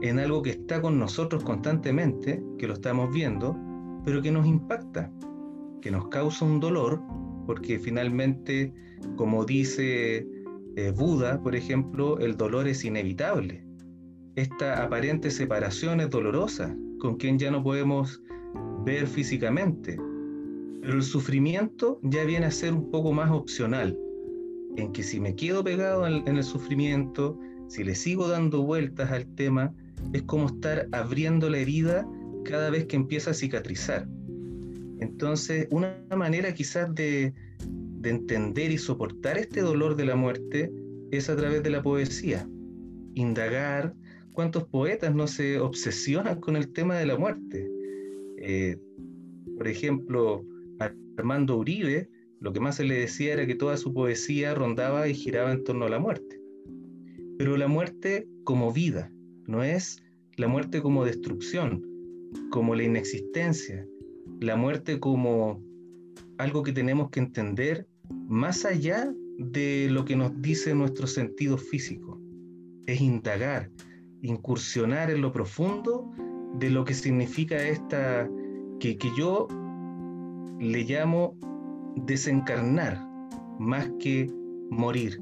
en 0.01 0.19
algo 0.19 0.41
que 0.41 0.51
está 0.51 0.81
con 0.81 0.97
nosotros 0.99 1.43
constantemente, 1.43 2.41
que 2.57 2.67
lo 2.67 2.73
estamos 2.73 3.13
viendo, 3.13 3.57
pero 4.05 4.21
que 4.21 4.31
nos 4.31 4.47
impacta, 4.47 5.11
que 5.87 5.91
nos 5.91 6.09
causa 6.09 6.43
un 6.43 6.59
dolor, 6.59 7.01
porque 7.45 7.79
finalmente, 7.79 8.73
como 9.15 9.45
dice 9.45 10.27
eh, 10.75 10.91
Buda, 10.93 11.41
por 11.41 11.55
ejemplo, 11.55 12.19
el 12.19 12.35
dolor 12.35 12.67
es 12.67 12.83
inevitable. 12.83 13.65
Esta 14.35 14.83
aparente 14.83 15.31
separación 15.31 16.01
es 16.01 16.09
dolorosa, 16.09 16.75
con 16.99 17.15
quien 17.15 17.39
ya 17.39 17.51
no 17.51 17.63
podemos 17.63 18.21
ver 18.83 19.07
físicamente. 19.07 19.97
Pero 20.81 20.93
el 20.95 21.03
sufrimiento 21.03 22.01
ya 22.03 22.25
viene 22.25 22.47
a 22.47 22.51
ser 22.51 22.73
un 22.73 22.91
poco 22.91 23.13
más 23.13 23.31
opcional, 23.31 23.97
en 24.75 24.91
que 24.91 25.03
si 25.03 25.21
me 25.21 25.37
quedo 25.37 25.63
pegado 25.63 26.05
en, 26.05 26.27
el 26.27 26.43
sufrimiento, 26.43 27.39
si 27.69 27.85
le 27.85 27.95
sigo 27.95 28.27
dando 28.27 28.63
vueltas 28.63 29.09
al 29.09 29.25
tema, 29.35 29.73
es 30.11 30.23
como 30.23 30.47
estar 30.47 30.89
abriendo 30.91 31.49
la 31.49 31.59
herida 31.59 32.05
cada 32.43 32.71
vez 32.71 32.87
que 32.87 32.97
empieza 32.97 33.31
a 33.31 33.33
cicatrizar. 33.33 34.05
Entonces, 34.99 35.67
una 35.71 36.03
manera 36.15 36.53
quizás 36.53 36.93
de, 36.95 37.33
de 37.59 38.09
entender 38.09 38.71
y 38.71 38.77
soportar 38.77 39.37
este 39.37 39.61
dolor 39.61 39.95
de 39.95 40.05
la 40.05 40.15
muerte 40.15 40.71
es 41.11 41.29
a 41.29 41.35
través 41.35 41.63
de 41.63 41.69
la 41.69 41.81
poesía. 41.81 42.47
Indagar, 43.13 43.93
cuántos 44.37 44.65
poetas 44.65 45.15
no 45.15 45.27
se 45.27 45.59
obsesionan 45.59 46.39
con 46.39 46.55
el 46.55 46.71
tema 46.71 46.95
de 46.95 47.05
la 47.05 47.17
muerte. 47.17 47.67
Eh, 48.37 48.77
por 49.57 49.67
ejemplo, 49.67 50.45
Armando 51.17 51.57
Uribe, 51.57 52.07
lo 52.39 52.53
que 52.53 52.59
más 52.59 52.75
se 52.75 52.83
le 52.83 52.99
decía 52.99 53.33
era 53.33 53.47
que 53.47 53.55
toda 53.55 53.77
su 53.77 53.93
poesía 53.93 54.53
rondaba 54.53 55.07
y 55.07 55.15
giraba 55.15 55.51
en 55.51 55.63
torno 55.63 55.85
a 55.85 55.89
la 55.89 55.97
muerte. 55.97 56.39
Pero 57.39 57.57
la 57.57 57.67
muerte 57.67 58.27
como 58.43 58.71
vida, 58.71 59.11
no 59.47 59.63
es 59.63 60.03
la 60.35 60.47
muerte 60.47 60.81
como 60.81 61.03
destrucción, 61.03 61.83
como 62.51 62.75
la 62.75 62.83
inexistencia, 62.83 63.87
la 64.39 64.55
muerte 64.55 64.99
como 64.99 65.61
algo 66.37 66.63
que 66.63 66.71
tenemos 66.71 67.09
que 67.09 67.19
entender 67.19 67.87
más 68.27 68.65
allá 68.65 69.11
de 69.37 69.89
lo 69.91 70.05
que 70.05 70.15
nos 70.15 70.41
dice 70.41 70.73
nuestro 70.73 71.07
sentido 71.07 71.57
físico. 71.57 72.19
Es 72.85 73.01
indagar, 73.01 73.69
incursionar 74.21 75.11
en 75.11 75.21
lo 75.21 75.31
profundo 75.31 76.11
de 76.59 76.69
lo 76.69 76.85
que 76.85 76.93
significa 76.93 77.55
esta, 77.57 78.29
que, 78.79 78.97
que 78.97 79.09
yo 79.17 79.47
le 80.59 80.83
llamo 80.83 81.35
desencarnar 82.05 82.99
más 83.59 83.89
que 83.99 84.31
morir. 84.69 85.19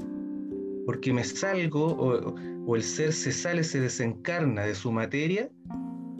Porque 0.85 1.11
me 1.11 1.23
salgo 1.23 1.87
o, 1.87 2.35
o 2.65 2.75
el 2.75 2.83
ser 2.83 3.11
se 3.11 3.31
sale, 3.31 3.63
se 3.63 3.79
desencarna 3.79 4.63
de 4.63 4.75
su 4.75 4.91
materia 4.91 5.49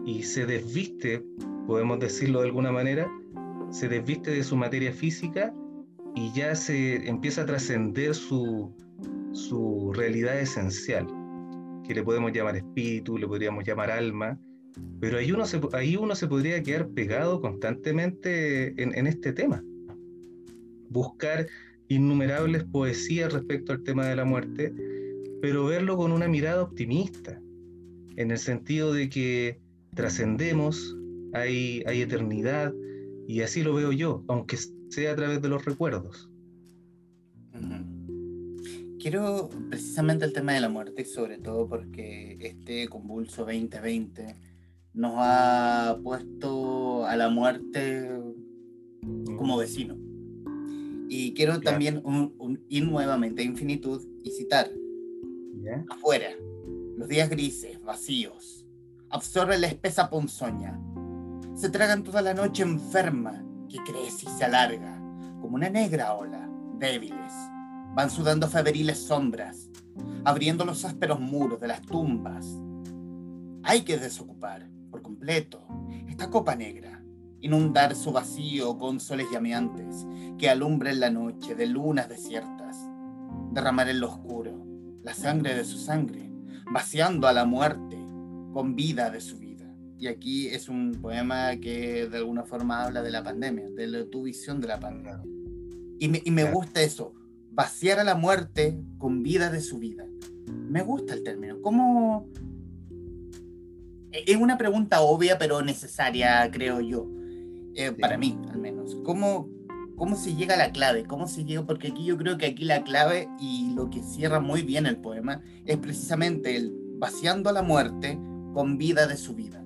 y 0.06 0.24
se 0.24 0.46
desviste, 0.46 1.24
podemos 1.68 2.00
decirlo 2.00 2.42
de 2.42 2.48
alguna 2.48 2.72
manera, 2.72 3.10
se 3.70 3.88
desviste 3.90 4.32
de 4.32 4.44
su 4.44 4.56
materia 4.56 4.92
física 4.92 5.54
y 6.16 6.32
ya 6.34 6.56
se 6.56 7.08
empieza 7.08 7.42
a 7.42 7.46
trascender 7.46 8.16
su, 8.16 8.74
su 9.32 9.92
realidad 9.94 10.40
esencial, 10.40 11.08
que 11.84 11.94
le 11.94 12.04
podemos 12.04 12.32
llamar 12.32 12.56
espíritu, 12.56 13.18
le 13.18 13.28
podríamos 13.28 13.64
llamar 13.66 13.92
alma, 13.92 14.40
pero 15.00 15.18
ahí 15.18 15.32
uno 15.32 15.46
se, 15.46 15.60
ahí 15.74 15.96
uno 15.96 16.16
se 16.16 16.28
podría 16.28 16.62
quedar 16.64 16.88
pegado 16.90 17.42
constantemente 17.42 18.82
en, 18.82 18.98
en 18.98 19.08
este 19.08 19.34
tema. 19.34 19.64
Buscar 20.90 21.48
innumerables 21.88 22.64
poesías 22.64 23.34
respecto 23.34 23.74
al 23.74 23.84
tema 23.84 24.08
de 24.08 24.16
la 24.16 24.26
muerte, 24.26 24.74
pero 25.42 25.66
verlo 25.66 25.98
con 25.98 26.12
una 26.12 26.28
mirada 26.28 26.64
optimista, 26.64 27.42
en 28.16 28.32
el 28.32 28.38
sentido 28.38 28.94
de 28.94 29.10
que 29.10 29.60
trascendemos, 29.94 30.98
hay, 31.34 31.84
hay 31.86 32.02
eternidad, 32.02 32.74
y 33.28 33.42
así 33.42 33.64
lo 33.64 33.74
veo 33.74 33.92
yo, 33.92 34.24
aunque 34.28 34.58
sea 34.90 35.12
a 35.12 35.16
través 35.16 35.42
de 35.42 35.50
los 35.50 35.66
recuerdos. 35.66 36.30
Quiero 39.00 39.50
precisamente 39.70 40.26
el 40.26 40.34
tema 40.34 40.54
de 40.54 40.62
la 40.62 40.70
muerte, 40.70 41.06
sobre 41.06 41.38
todo 41.38 41.68
porque 41.68 42.38
este 42.40 42.88
convulso 42.88 43.44
2020 43.44 44.36
nos 44.94 45.14
ha 45.18 46.00
puesto 46.04 47.06
a 47.06 47.16
la 47.16 47.30
muerte 47.30 48.10
como 49.38 49.58
vecino. 49.58 49.96
Y 51.08 51.34
quiero 51.34 51.60
también 51.60 52.02
ir 52.70 52.86
nuevamente 52.88 53.42
a 53.44 53.46
infinitud 53.46 54.02
y 54.24 54.32
citar. 54.32 54.72
Afuera, 55.90 56.30
los 56.98 57.08
días 57.08 57.30
grises, 57.30 57.82
vacíos, 57.84 58.66
absorbe 59.10 59.58
la 59.58 59.68
espesa 59.68 60.10
ponzoña. 60.10 60.80
Se 61.56 61.70
tragan 61.70 62.04
toda 62.04 62.22
la 62.22 62.34
noche 62.34 62.64
enferma 62.64 63.42
que 63.70 63.78
crece 63.78 64.26
y 64.26 64.30
se 64.30 64.44
alarga, 64.44 65.00
como 65.40 65.56
una 65.56 65.70
negra 65.70 66.14
ola, 66.14 66.50
débiles. 66.78 67.34
Van 67.94 68.10
sudando 68.10 68.50
febriles 68.50 69.00
sombras, 69.00 69.70
abriendo 70.26 70.66
los 70.66 70.84
ásperos 70.84 71.22
muros 71.22 71.62
de 71.62 71.70
las 71.70 71.82
tumbas. 71.82 72.46
Hay 73.64 73.84
que 73.84 73.98
desocupar 73.98 74.70
por 74.92 75.02
completo 75.02 75.66
esta 76.10 76.30
copa 76.30 76.56
negra, 76.56 77.02
inundar 77.40 77.96
su 77.96 78.12
vacío 78.12 78.78
con 78.78 79.00
soles 79.00 79.28
llameantes 79.32 80.06
que 80.38 80.50
alumbren 80.50 81.00
la 81.00 81.10
noche 81.10 81.56
de 81.56 81.68
lunas 81.68 82.10
desiertas, 82.10 82.78
derramar 83.54 83.88
en 83.88 84.02
lo 84.02 84.10
oscuro 84.10 84.66
la 85.04 85.14
sangre 85.14 85.56
de 85.56 85.64
su 85.64 85.78
sangre, 85.78 86.30
vaciando 86.70 87.30
a 87.30 87.34
la 87.34 87.46
muerte 87.46 87.98
con 88.52 88.76
vida 88.76 89.10
de 89.10 89.22
su 89.22 89.38
vida. 89.38 89.45
Y 89.98 90.08
aquí 90.08 90.48
es 90.48 90.68
un 90.68 90.92
poema 91.02 91.56
que 91.58 92.08
de 92.08 92.18
alguna 92.18 92.44
forma 92.44 92.84
habla 92.84 93.02
de 93.02 93.12
la 93.12 93.24
pandemia, 93.24 93.70
de 93.70 94.06
tu 94.06 94.24
visión 94.24 94.60
de 94.60 94.68
la 94.68 94.80
pandemia. 94.80 95.24
Y 96.00 96.10
me, 96.10 96.22
y 96.24 96.32
me 96.32 96.52
gusta 96.52 96.82
eso, 96.82 97.14
vaciar 97.52 98.00
a 98.00 98.04
la 98.04 98.16
muerte 98.16 98.78
con 98.98 99.24
vida 99.24 99.50
de 99.50 99.62
su 99.62 99.80
vida. 99.80 100.06
Me 100.48 100.82
gusta 100.82 101.14
el 101.14 101.24
término. 101.24 101.62
¿Cómo...? 101.62 102.30
E, 104.12 104.24
es 104.28 104.38
una 104.38 104.58
pregunta 104.58 105.02
obvia, 105.02 105.38
pero 105.38 105.62
necesaria, 105.62 106.50
creo 106.52 106.82
yo. 106.82 107.08
Eh, 107.76 107.92
para 107.92 108.18
mí, 108.18 108.38
al 108.52 108.60
menos. 108.60 108.96
¿Cómo, 109.04 109.50
¿Cómo 109.96 110.18
se 110.18 110.36
llega 110.36 110.56
a 110.56 110.58
la 110.58 110.72
clave? 110.72 111.06
¿Cómo 111.06 111.28
se 111.28 111.46
llega? 111.46 111.66
Porque 111.66 111.88
aquí 111.90 112.06
yo 112.06 112.18
creo 112.18 112.38
que 112.38 112.46
aquí 112.46 112.66
la 112.66 112.84
clave 112.84 113.30
y 113.40 113.74
lo 113.74 113.90
que 113.90 114.04
cierra 114.04 114.40
muy 114.40 114.62
bien 114.62 114.86
el 114.86 114.98
poema 114.98 115.42
es 115.66 115.78
precisamente 115.78 116.56
el 116.56 116.74
vaciando 116.98 117.50
a 117.50 117.54
la 117.54 117.62
muerte 117.62 118.20
con 118.54 118.78
vida 118.78 119.08
de 119.08 119.18
su 119.18 119.34
vida. 119.34 119.65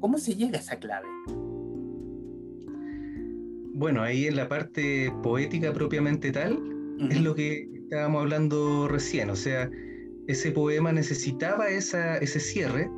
¿Cómo 0.00 0.18
se 0.18 0.34
llega 0.34 0.58
a 0.58 0.60
esa 0.60 0.76
clave? 0.76 1.06
Bueno, 3.74 4.02
ahí 4.02 4.26
en 4.26 4.36
la 4.36 4.48
parte 4.48 5.12
poética 5.22 5.72
propiamente 5.72 6.32
tal, 6.32 6.58
es 7.10 7.20
lo 7.22 7.34
que 7.34 7.66
estábamos 7.74 8.22
hablando 8.22 8.88
recién, 8.88 9.30
o 9.30 9.36
sea, 9.36 9.70
ese 10.26 10.52
poema 10.52 10.92
necesitaba 10.92 11.68
esa, 11.70 12.18
ese 12.18 12.40
cierre 12.40 12.90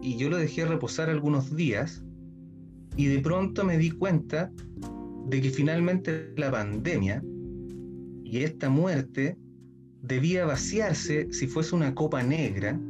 y 0.00 0.16
yo 0.16 0.30
lo 0.30 0.36
dejé 0.36 0.64
reposar 0.64 1.10
algunos 1.10 1.54
días 1.54 2.04
y 2.96 3.06
de 3.06 3.18
pronto 3.18 3.64
me 3.64 3.78
di 3.78 3.90
cuenta 3.90 4.52
de 5.26 5.40
que 5.40 5.50
finalmente 5.50 6.32
la 6.36 6.50
pandemia 6.50 7.22
y 8.24 8.42
esta 8.42 8.68
muerte 8.68 9.36
debía 10.02 10.46
vaciarse 10.46 11.32
si 11.32 11.46
fuese 11.46 11.74
una 11.74 11.94
copa 11.94 12.22
negra, 12.22 12.80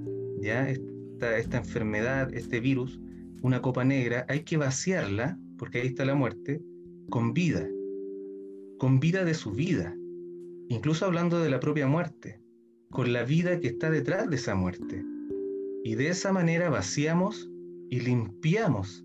¿ya? 0.40 0.68
Esta, 0.68 1.38
esta 1.38 1.58
enfermedad, 1.58 2.32
este 2.34 2.60
virus, 2.60 3.00
una 3.42 3.60
copa 3.60 3.84
negra, 3.84 4.24
hay 4.28 4.44
que 4.44 4.56
vaciarla, 4.56 5.38
porque 5.58 5.80
ahí 5.80 5.88
está 5.88 6.04
la 6.04 6.14
muerte, 6.14 6.62
con 7.10 7.34
vida, 7.34 7.68
con 8.78 9.00
vida 9.00 9.24
de 9.24 9.34
su 9.34 9.50
vida, 9.52 9.94
incluso 10.68 11.04
hablando 11.04 11.40
de 11.40 11.50
la 11.50 11.60
propia 11.60 11.86
muerte, 11.86 12.40
con 12.90 13.12
la 13.12 13.24
vida 13.24 13.58
que 13.60 13.68
está 13.68 13.90
detrás 13.90 14.30
de 14.30 14.36
esa 14.36 14.54
muerte. 14.54 15.04
Y 15.84 15.96
de 15.96 16.08
esa 16.08 16.32
manera 16.32 16.70
vaciamos 16.70 17.50
y 17.90 18.00
limpiamos 18.00 19.04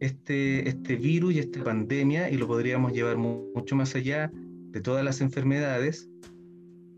este, 0.00 0.68
este 0.68 0.96
virus 0.96 1.34
y 1.34 1.38
esta 1.40 1.62
pandemia 1.62 2.30
y 2.30 2.36
lo 2.36 2.46
podríamos 2.46 2.92
llevar 2.92 3.18
mucho 3.18 3.76
más 3.76 3.94
allá 3.94 4.32
de 4.70 4.80
todas 4.80 5.04
las 5.04 5.20
enfermedades, 5.20 6.08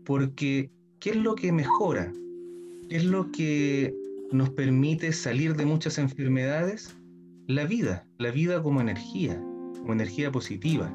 porque 0.05 0.71
¿qué 0.99 1.09
es 1.11 1.17
lo 1.17 1.35
que 1.35 1.51
mejora? 1.51 2.11
¿Qué 2.89 2.95
es 2.95 3.05
lo 3.05 3.31
que 3.31 3.93
nos 4.31 4.49
permite 4.49 5.11
salir 5.11 5.55
de 5.55 5.65
muchas 5.65 5.97
enfermedades? 5.97 6.95
La 7.47 7.65
vida, 7.65 8.05
la 8.17 8.31
vida 8.31 8.61
como 8.61 8.81
energía, 8.81 9.41
como 9.79 9.93
energía 9.93 10.31
positiva. 10.31 10.93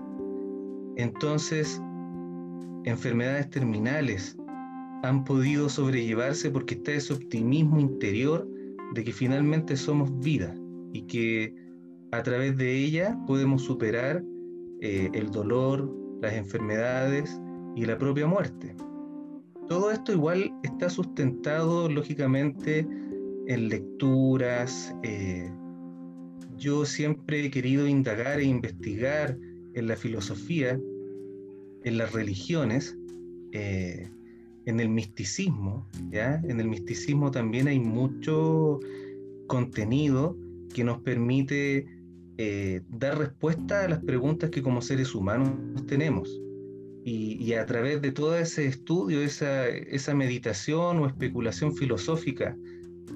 Entonces, 0.97 1.81
enfermedades 2.85 3.49
terminales 3.51 4.37
han 5.03 5.25
podido 5.25 5.69
sobrellevarse 5.69 6.51
porque 6.51 6.75
está 6.75 6.93
ese 6.93 7.15
optimismo 7.15 7.81
interior 7.81 8.47
de 8.95 9.05
que 9.05 9.13
finalmente 9.13 9.77
somos 9.77 10.11
vida 10.21 10.55
y 10.93 11.03
que 11.03 11.55
a 12.13 12.23
través 12.23 12.57
de 12.59 12.77
ella 12.77 13.19
podemos 13.27 13.63
superar 13.63 14.23
eh, 14.83 15.11
el 15.15 15.31
dolor, 15.31 15.91
las 16.21 16.35
enfermedades 16.35 17.41
y 17.75 17.87
la 17.87 17.97
propia 17.97 18.27
muerte. 18.27 18.77
Todo 19.69 19.91
esto 19.91 20.13
igual 20.13 20.53
está 20.63 20.91
sustentado 20.91 21.89
lógicamente 21.89 22.87
en 23.53 23.69
lecturas. 23.69 24.95
Eh, 25.03 25.51
yo 26.57 26.85
siempre 26.85 27.45
he 27.45 27.51
querido 27.51 27.87
indagar 27.87 28.41
e 28.41 28.45
investigar 28.45 29.37
en 29.75 29.87
la 29.87 29.97
filosofía, 29.97 30.81
en 31.85 31.99
las 31.99 32.13
religiones, 32.13 32.97
eh, 33.53 34.09
en 34.67 34.81
el 34.81 34.89
misticismo. 34.89 35.87
¿ya? 36.11 36.41
En 36.45 36.61
el 36.61 36.69
misticismo 36.69 37.31
también 37.31 37.69
hay 37.69 37.81
mucho 37.81 38.81
contenido 39.47 40.37
que 40.73 40.85
nos 40.85 41.01
permite 41.03 41.87
eh, 42.39 42.81
dar 42.89 43.19
respuesta 43.19 43.85
a 43.85 43.89
las 43.89 44.03
preguntas 44.03 44.51
que 44.51 44.63
como 44.63 44.81
seres 44.81 45.15
humanos 45.15 45.51
tenemos. 45.87 46.41
Y, 47.05 47.53
a 47.55 47.67
través 47.67 48.01
de 48.01 48.13
todo 48.13 48.39
ese 48.39 48.65
estudio, 48.67 49.23
esa, 49.23 49.67
esa 49.69 50.15
meditación 50.15 50.99
o 50.99 51.07
especulación 51.09 51.75
filosófica, 51.75 52.57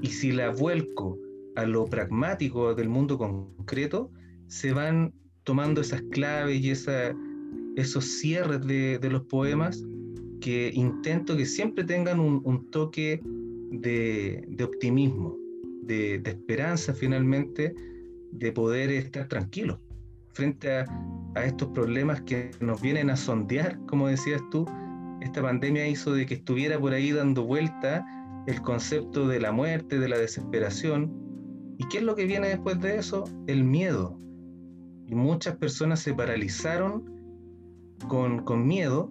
y 0.02 0.08
si 0.08 0.32
la 0.32 0.50
vuelco 0.50 1.18
a 1.56 1.64
lo 1.64 1.86
pragmático 1.86 2.74
del 2.74 2.88
mundo 2.88 3.18
concreto, 3.18 4.10
se 4.46 4.72
van 4.72 5.12
tomando 5.44 5.80
esas 5.80 6.02
claves 6.10 6.60
y 6.60 6.70
esa, 6.70 7.14
esos 7.76 8.04
cierres 8.04 8.66
de, 8.66 8.98
de, 8.98 9.10
los 9.10 9.24
poemas 9.24 9.82
que 10.40 10.70
intento 10.74 11.36
que 11.36 11.46
siempre 11.46 11.84
tengan 11.84 12.20
un, 12.20 12.70
toque 12.70 13.20
de, 13.70 14.44
de 14.48 14.64
optimismo, 14.64 15.36
de, 15.82 16.18
de, 16.18 16.30
esperanza 16.30 16.92
finalmente, 16.92 17.74
de 18.32 18.52
poder 18.52 18.90
estar 18.90 19.28
tranquilos 19.28 19.78
frente 20.34 20.70
a, 20.70 20.84
a, 21.36 21.44
estos 21.46 21.68
problemas 21.68 22.20
que 22.22 22.50
nos 22.60 22.82
vienen 22.82 23.08
a 23.08 23.16
sondear, 23.16 23.78
como 23.86 24.08
decías 24.08 24.42
tú. 24.50 24.66
Esta 25.22 25.40
pandemia 25.40 25.88
hizo 25.88 26.12
de 26.12 26.26
que 26.26 26.34
estuviera 26.34 26.78
por 26.78 26.92
ahí 26.92 27.10
dando 27.10 27.44
vuelta 27.44 28.04
el 28.46 28.62
concepto 28.62 29.26
de 29.26 29.40
la 29.40 29.52
muerte, 29.52 29.98
de 29.98 30.08
la 30.08 30.18
desesperación. 30.18 31.12
¿Y 31.78 31.88
qué 31.88 31.98
es 31.98 32.04
lo 32.04 32.14
que 32.14 32.26
viene 32.26 32.48
después 32.48 32.80
de 32.80 32.96
eso? 32.96 33.24
El 33.46 33.64
miedo. 33.64 34.18
Y 35.06 35.14
muchas 35.14 35.56
personas 35.56 36.00
se 36.00 36.14
paralizaron 36.14 37.04
con, 38.08 38.44
con 38.44 38.66
miedo 38.66 39.10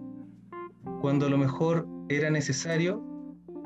cuando 1.00 1.26
a 1.26 1.30
lo 1.30 1.38
mejor 1.38 1.86
era 2.08 2.30
necesario 2.30 3.04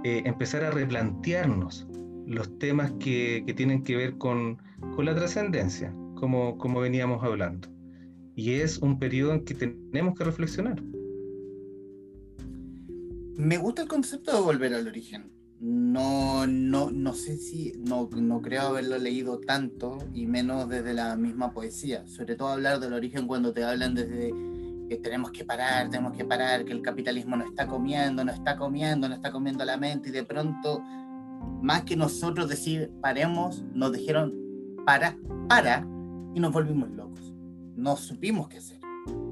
eh, 0.05 0.23
empezar 0.25 0.65
a 0.65 0.71
replantearnos 0.71 1.87
los 2.27 2.59
temas 2.59 2.93
que, 3.01 3.43
que 3.47 3.55
tienen 3.55 3.83
que 3.83 3.97
ver 3.97 4.17
con, 4.17 4.59
con 4.95 5.05
la 5.05 5.15
trascendencia, 5.15 5.95
como, 6.15 6.57
como 6.59 6.81
veníamos 6.81 7.23
hablando. 7.23 7.69
Y 8.35 8.53
es 8.53 8.79
un 8.79 8.99
periodo 8.99 9.35
en 9.35 9.45
que 9.45 9.55
tenemos 9.55 10.15
que 10.17 10.25
reflexionar. 10.25 10.83
Me 13.37 13.59
gusta 13.59 13.83
el 13.83 13.89
concepto 13.89 14.35
de 14.35 14.41
volver 14.41 14.75
al 14.75 14.87
origen. 14.87 15.40
No, 15.61 16.47
no, 16.47 16.91
no 16.91 17.13
sé 17.13 17.37
si, 17.37 17.75
no, 17.87 18.09
no 18.17 18.41
creo 18.41 18.63
haberlo 18.63 18.97
leído 18.97 19.41
tanto 19.41 19.99
y 20.15 20.27
menos 20.27 20.71
desde 20.71 20.95
la 20.95 21.17
misma 21.17 21.53
poesía. 21.53 22.09
Sobre 22.09 22.35
todo 22.35 22.49
hablar 22.49 22.81
del 22.81 22.95
origen 22.95 23.27
cuando 23.27 23.53
te 23.53 23.63
hablan 23.63 23.95
desde 23.95 24.33
que 24.89 24.97
tenemos 24.97 25.33
que 25.33 25.45
parar, 25.45 25.91
tenemos 25.91 26.17
que 26.17 26.25
parar, 26.25 26.65
que 26.65 26.73
el 26.73 26.81
capitalismo 26.81 27.37
no 27.37 27.45
está 27.45 27.67
comiendo, 27.67 28.25
no 28.25 28.33
está 28.33 28.57
comiendo, 28.57 29.07
no 29.07 29.15
está 29.15 29.31
comiendo 29.31 29.63
la 29.67 29.77
mente 29.77 30.09
y 30.09 30.13
de 30.13 30.25
pronto, 30.25 30.83
más 31.63 31.83
que 31.83 31.95
nosotros 31.95 32.49
decir 32.49 32.91
paremos, 33.03 33.63
nos 33.75 33.93
dijeron 33.93 34.35
para, 34.87 35.19
para 35.47 35.87
y 36.35 36.41
nos 36.41 36.53
volvimos 36.53 36.91
locos. 36.91 37.35
No 37.77 37.97
supimos 37.97 38.49
qué 38.49 38.57
hacer. 38.57 38.81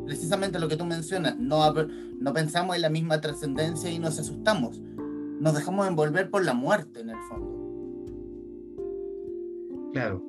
Precisamente 0.05 0.59
lo 0.59 0.69
que 0.69 0.77
tú 0.77 0.85
mencionas, 0.85 1.39
no, 1.39 1.73
no 2.21 2.33
pensamos 2.35 2.77
en 2.77 2.83
la 2.83 2.91
misma 2.91 3.21
trascendencia 3.21 3.91
y 3.91 3.99
nos 3.99 4.19
asustamos. 4.19 4.81
Nos 5.41 5.55
dejamos 5.55 5.87
envolver 5.87 6.31
por 6.31 6.45
la 6.45 6.55
muerte 6.55 7.01
en 7.01 7.11
el 7.11 7.17
fondo. 7.29 7.59
Claro. 9.93 10.23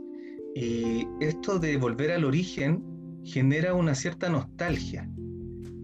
Y 0.55 1.07
esto 1.19 1.59
de 1.59 1.77
volver 1.77 2.11
al 2.11 2.25
origen 2.25 2.83
genera 3.23 3.73
una 3.73 3.95
cierta 3.95 4.29
nostalgia 4.29 5.09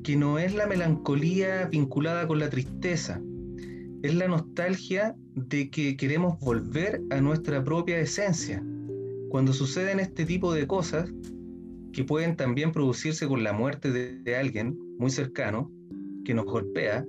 que 0.05 0.15
no 0.15 0.37
es 0.37 0.53
la 0.53 0.67
melancolía 0.67 1.65
vinculada 1.65 2.27
con 2.27 2.37
la 2.37 2.47
tristeza, 2.51 3.19
es 4.03 4.13
la 4.13 4.27
nostalgia 4.27 5.15
de 5.33 5.71
que 5.71 5.97
queremos 5.97 6.39
volver 6.39 7.01
a 7.09 7.19
nuestra 7.21 7.63
propia 7.63 7.97
esencia. 7.97 8.63
Cuando 9.29 9.51
suceden 9.51 9.99
este 9.99 10.25
tipo 10.25 10.53
de 10.53 10.67
cosas, 10.67 11.11
que 11.91 12.03
pueden 12.03 12.35
también 12.35 12.71
producirse 12.71 13.27
con 13.27 13.43
la 13.43 13.51
muerte 13.51 13.91
de, 13.91 14.35
alguien 14.35 14.77
muy 14.99 15.09
cercano, 15.09 15.71
que 16.23 16.35
nos 16.35 16.45
golpea, 16.45 17.03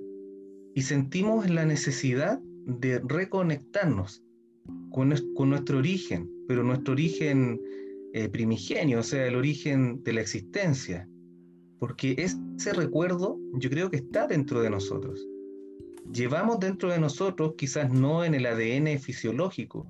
y 0.77 0.83
sentimos 0.83 1.49
la 1.49 1.65
necesidad 1.65 2.39
de 2.67 2.99
reconectarnos 2.99 4.23
con, 4.91 5.09
nuestro 5.09 5.79
origen, 5.79 6.29
pero 6.47 6.61
nuestro 6.61 6.93
origen 6.93 7.59
eh, 8.13 8.29
primigenio, 8.29 8.99
o 8.99 9.03
sea, 9.03 9.25
el 9.25 9.33
origen 9.33 10.03
de 10.03 10.13
la 10.13 10.21
existencia, 10.21 11.09
porque 11.79 12.15
ese 12.19 12.73
recuerdo 12.73 13.39
yo 13.53 13.71
creo 13.71 13.89
que 13.89 13.97
está 13.97 14.27
dentro 14.27 14.61
de 14.61 14.69
nosotros. 14.69 15.27
Llevamos 16.13 16.59
dentro 16.59 16.91
de 16.91 16.99
nosotros, 16.99 17.55
quizás 17.57 17.91
no 17.91 18.23
en 18.23 18.35
el 18.35 18.45
ADN 18.45 18.99
fisiológico, 18.99 19.87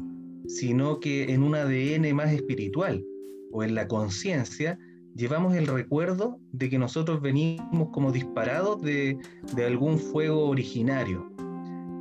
sino 0.48 1.02
que 1.02 1.34
en 1.34 1.44
un 1.44 1.56
ADN 1.56 2.16
más 2.16 2.32
espiritual 2.32 3.04
o 3.52 3.62
en 3.62 3.76
la 3.76 3.90
conciencia, 3.90 4.80
llevamos 5.18 5.56
el 5.56 5.68
recuerdo 5.68 6.40
de 6.52 6.70
que 6.70 6.78
nosotros 6.78 7.22
venimos 7.22 7.90
como 7.92 8.12
disparados 8.12 8.82
de, 8.82 9.18
algún 9.66 9.98
fuego 9.98 10.48
originario, 10.48 11.32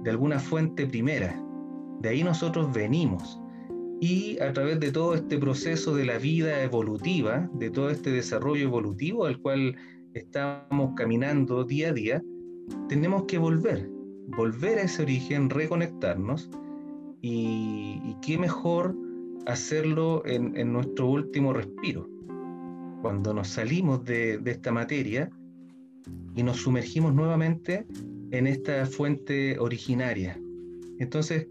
de 0.05 0.11
alguna 0.11 0.39
fuente 0.39 0.87
primera. 0.87 1.43
De 2.01 2.11
ahí 2.11 2.23
nosotros 2.23 2.73
venimos. 2.73 3.41
Y 4.01 4.39
a 4.41 4.53
través 4.53 4.79
de 4.79 4.93
todo 4.93 5.15
este 5.15 5.39
proceso 5.39 5.95
de 5.95 6.05
la 6.05 6.19
vida 6.19 6.63
evolutiva, 6.63 7.49
de 7.55 7.71
todo 7.71 7.89
este 7.89 8.11
desarrollo 8.11 8.65
evolutivo 8.65 9.25
al 9.25 9.41
cual 9.41 9.75
estamos 10.13 10.93
caminando 10.95 11.65
día 11.65 11.89
a 11.89 11.93
día, 11.93 12.23
tenemos 12.89 13.25
que 13.25 13.39
volver, 13.39 13.89
volver 14.37 14.79
a 14.79 14.83
ese 14.83 15.03
origen, 15.03 15.49
reconectarnos. 15.49 16.51
Y, 17.23 18.15
qué 18.23 18.39
mejor 18.39 18.95
hacerlo 19.47 20.23
en, 20.27 20.73
nuestro 20.73 21.09
último 21.09 21.53
respiro, 21.53 22.09
cuando 23.07 23.33
nos 23.33 23.47
salimos 23.47 24.05
de, 24.05 24.39
de 24.39 24.51
esta 24.51 24.73
materia 24.73 25.31
y 26.35 26.43
nos 26.43 26.57
sumergimos 26.57 27.15
nuevamente 27.15 27.87
en 28.33 28.49
esta 28.49 28.85
fuente 28.85 29.61
originaria. 29.61 30.37
Entonces, 30.99 31.47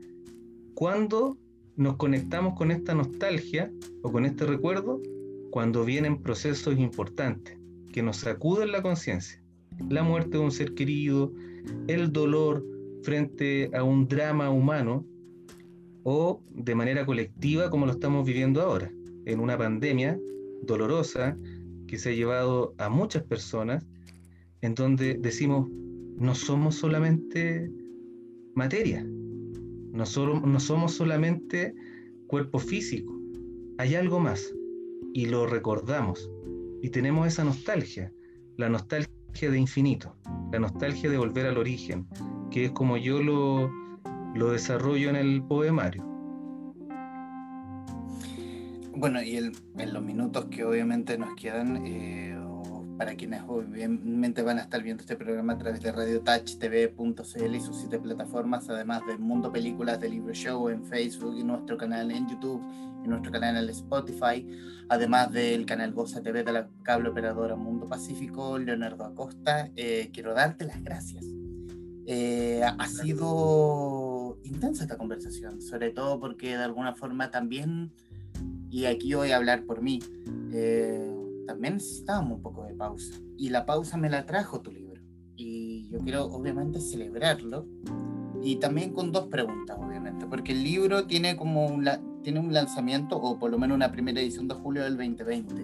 ¿cuándo 0.73 1.37
nos 1.77 1.95
conectamos 1.95 2.55
con 2.57 2.71
esta 2.71 2.93
nostalgia 2.93 3.71
o 4.01 4.11
con 4.11 4.25
este 4.25 4.45
recuerdo 4.45 5.01
cuando 5.49 5.85
vienen 5.85 6.21
procesos 6.21 6.77
importantes 6.77 7.57
que 7.93 8.03
nos 8.03 8.17
sacuden 8.17 8.73
la 8.73 8.81
conciencia. 8.81 9.41
La 9.89 10.03
muerte 10.03 10.31
de 10.31 10.43
un 10.43 10.51
ser 10.51 10.73
querido, 10.73 11.31
el 11.87 12.11
dolor 12.11 12.65
frente 13.03 13.71
a 13.73 13.81
un 13.81 14.09
drama 14.09 14.49
humano 14.49 15.05
o 16.03 16.41
de 16.49 16.75
manera 16.75 17.05
colectiva 17.05 17.69
como 17.69 17.85
lo 17.85 17.93
estamos 17.93 18.25
viviendo 18.25 18.61
ahora, 18.61 18.91
en 19.23 19.39
una 19.39 19.57
pandemia 19.57 20.19
dolorosa 20.63 21.37
que 21.87 21.97
se 21.97 22.09
ha 22.09 22.13
llevado 22.13 22.73
a 22.77 22.89
muchas 22.89 23.23
personas, 23.23 23.85
en 24.61 24.75
donde 24.75 25.15
decimos, 25.15 25.69
no 26.17 26.33
somos 26.33 26.75
solamente 26.75 27.69
materia, 28.55 29.03
no, 29.03 30.03
no 30.45 30.59
somos 30.59 30.93
solamente 30.93 31.73
cuerpo 32.27 32.59
físico, 32.59 33.13
hay 33.77 33.95
algo 33.95 34.19
más 34.19 34.53
y 35.13 35.27
lo 35.27 35.45
recordamos 35.45 36.29
y 36.81 36.89
tenemos 36.89 37.27
esa 37.27 37.43
nostalgia, 37.43 38.11
la 38.57 38.69
nostalgia 38.69 39.51
de 39.51 39.57
infinito, 39.57 40.15
la 40.51 40.59
nostalgia 40.59 41.09
de 41.09 41.17
volver 41.17 41.45
al 41.45 41.57
origen, 41.57 42.07
que 42.51 42.65
es 42.65 42.71
como 42.71 42.97
yo 42.97 43.21
lo, 43.21 43.71
lo 44.33 44.51
desarrollo 44.51 45.09
en 45.09 45.15
el 45.15 45.43
poemario. 45.43 46.14
Bueno, 48.97 49.21
y 49.21 49.35
en 49.35 49.53
los 49.93 50.03
minutos 50.03 50.45
que 50.45 50.63
obviamente 50.63 51.17
nos 51.17 51.35
quedan, 51.35 51.85
eh, 51.85 52.33
para 52.97 53.15
quienes 53.15 53.41
obviamente 53.45 54.41
van 54.41 54.57
a 54.57 54.61
estar 54.61 54.81
viendo 54.81 55.01
este 55.01 55.17
programa 55.17 55.53
a 55.53 55.57
través 55.57 55.81
de 55.81 55.91
radiotouchtv.cl 55.91 57.55
y 57.55 57.59
sus 57.59 57.75
siete 57.77 57.99
plataformas, 57.99 58.69
además 58.69 59.01
de 59.05 59.17
Mundo 59.17 59.51
Películas, 59.51 59.99
de 59.99 60.09
Libro 60.09 60.33
Show 60.33 60.69
en 60.69 60.85
Facebook 60.85 61.35
y 61.37 61.43
nuestro 61.43 61.77
canal 61.77 62.09
en 62.09 62.27
YouTube 62.29 62.61
y 63.03 63.07
nuestro 63.07 63.33
canal 63.33 63.57
en 63.57 63.69
Spotify, 63.69 64.47
además 64.87 65.31
del 65.33 65.65
canal 65.65 65.91
Goza 65.91 66.21
TV 66.21 66.43
de 66.43 66.53
la 66.53 66.69
cable 66.83 67.09
operadora 67.09 67.55
Mundo 67.57 67.87
Pacífico, 67.87 68.57
Leonardo 68.57 69.03
Acosta, 69.03 69.69
eh, 69.75 70.09
quiero 70.13 70.33
darte 70.33 70.65
las 70.65 70.81
gracias. 70.81 71.25
Eh, 72.07 72.61
ha 72.63 72.87
sido 72.87 74.37
intensa 74.43 74.83
esta 74.83 74.97
conversación, 74.97 75.61
sobre 75.61 75.89
todo 75.89 76.19
porque 76.19 76.49
de 76.49 76.63
alguna 76.63 76.93
forma 76.93 77.31
también, 77.31 77.91
y 78.75 78.87
aquí 78.87 79.13
voy 79.13 79.31
a 79.31 79.37
hablar 79.37 79.63
por 79.63 79.81
mí, 79.81 79.99
eh, 80.51 81.09
también 81.47 81.75
necesitábamos 81.75 82.33
un 82.33 82.41
poco 82.41 82.65
de 82.65 82.73
pausa. 82.73 83.15
Y 83.37 83.47
la 83.47 83.65
pausa 83.65 83.95
me 83.95 84.09
la 84.09 84.25
trajo 84.25 84.59
tu 84.59 84.69
libro. 84.69 85.01
Y 85.37 85.87
yo 85.87 85.99
quiero 85.99 86.25
obviamente 86.25 86.81
celebrarlo. 86.81 87.65
Y 88.43 88.57
también 88.57 88.91
con 88.91 89.13
dos 89.13 89.27
preguntas, 89.27 89.77
obviamente, 89.79 90.25
porque 90.25 90.51
el 90.51 90.61
libro 90.65 91.07
tiene 91.07 91.37
como 91.37 91.65
un, 91.65 91.87
tiene 92.21 92.41
un 92.41 92.51
lanzamiento, 92.51 93.15
o 93.15 93.39
por 93.39 93.49
lo 93.49 93.57
menos 93.57 93.75
una 93.75 93.93
primera 93.93 94.19
edición 94.19 94.49
de 94.49 94.55
julio 94.55 94.83
del 94.83 94.97
2020. 94.97 95.55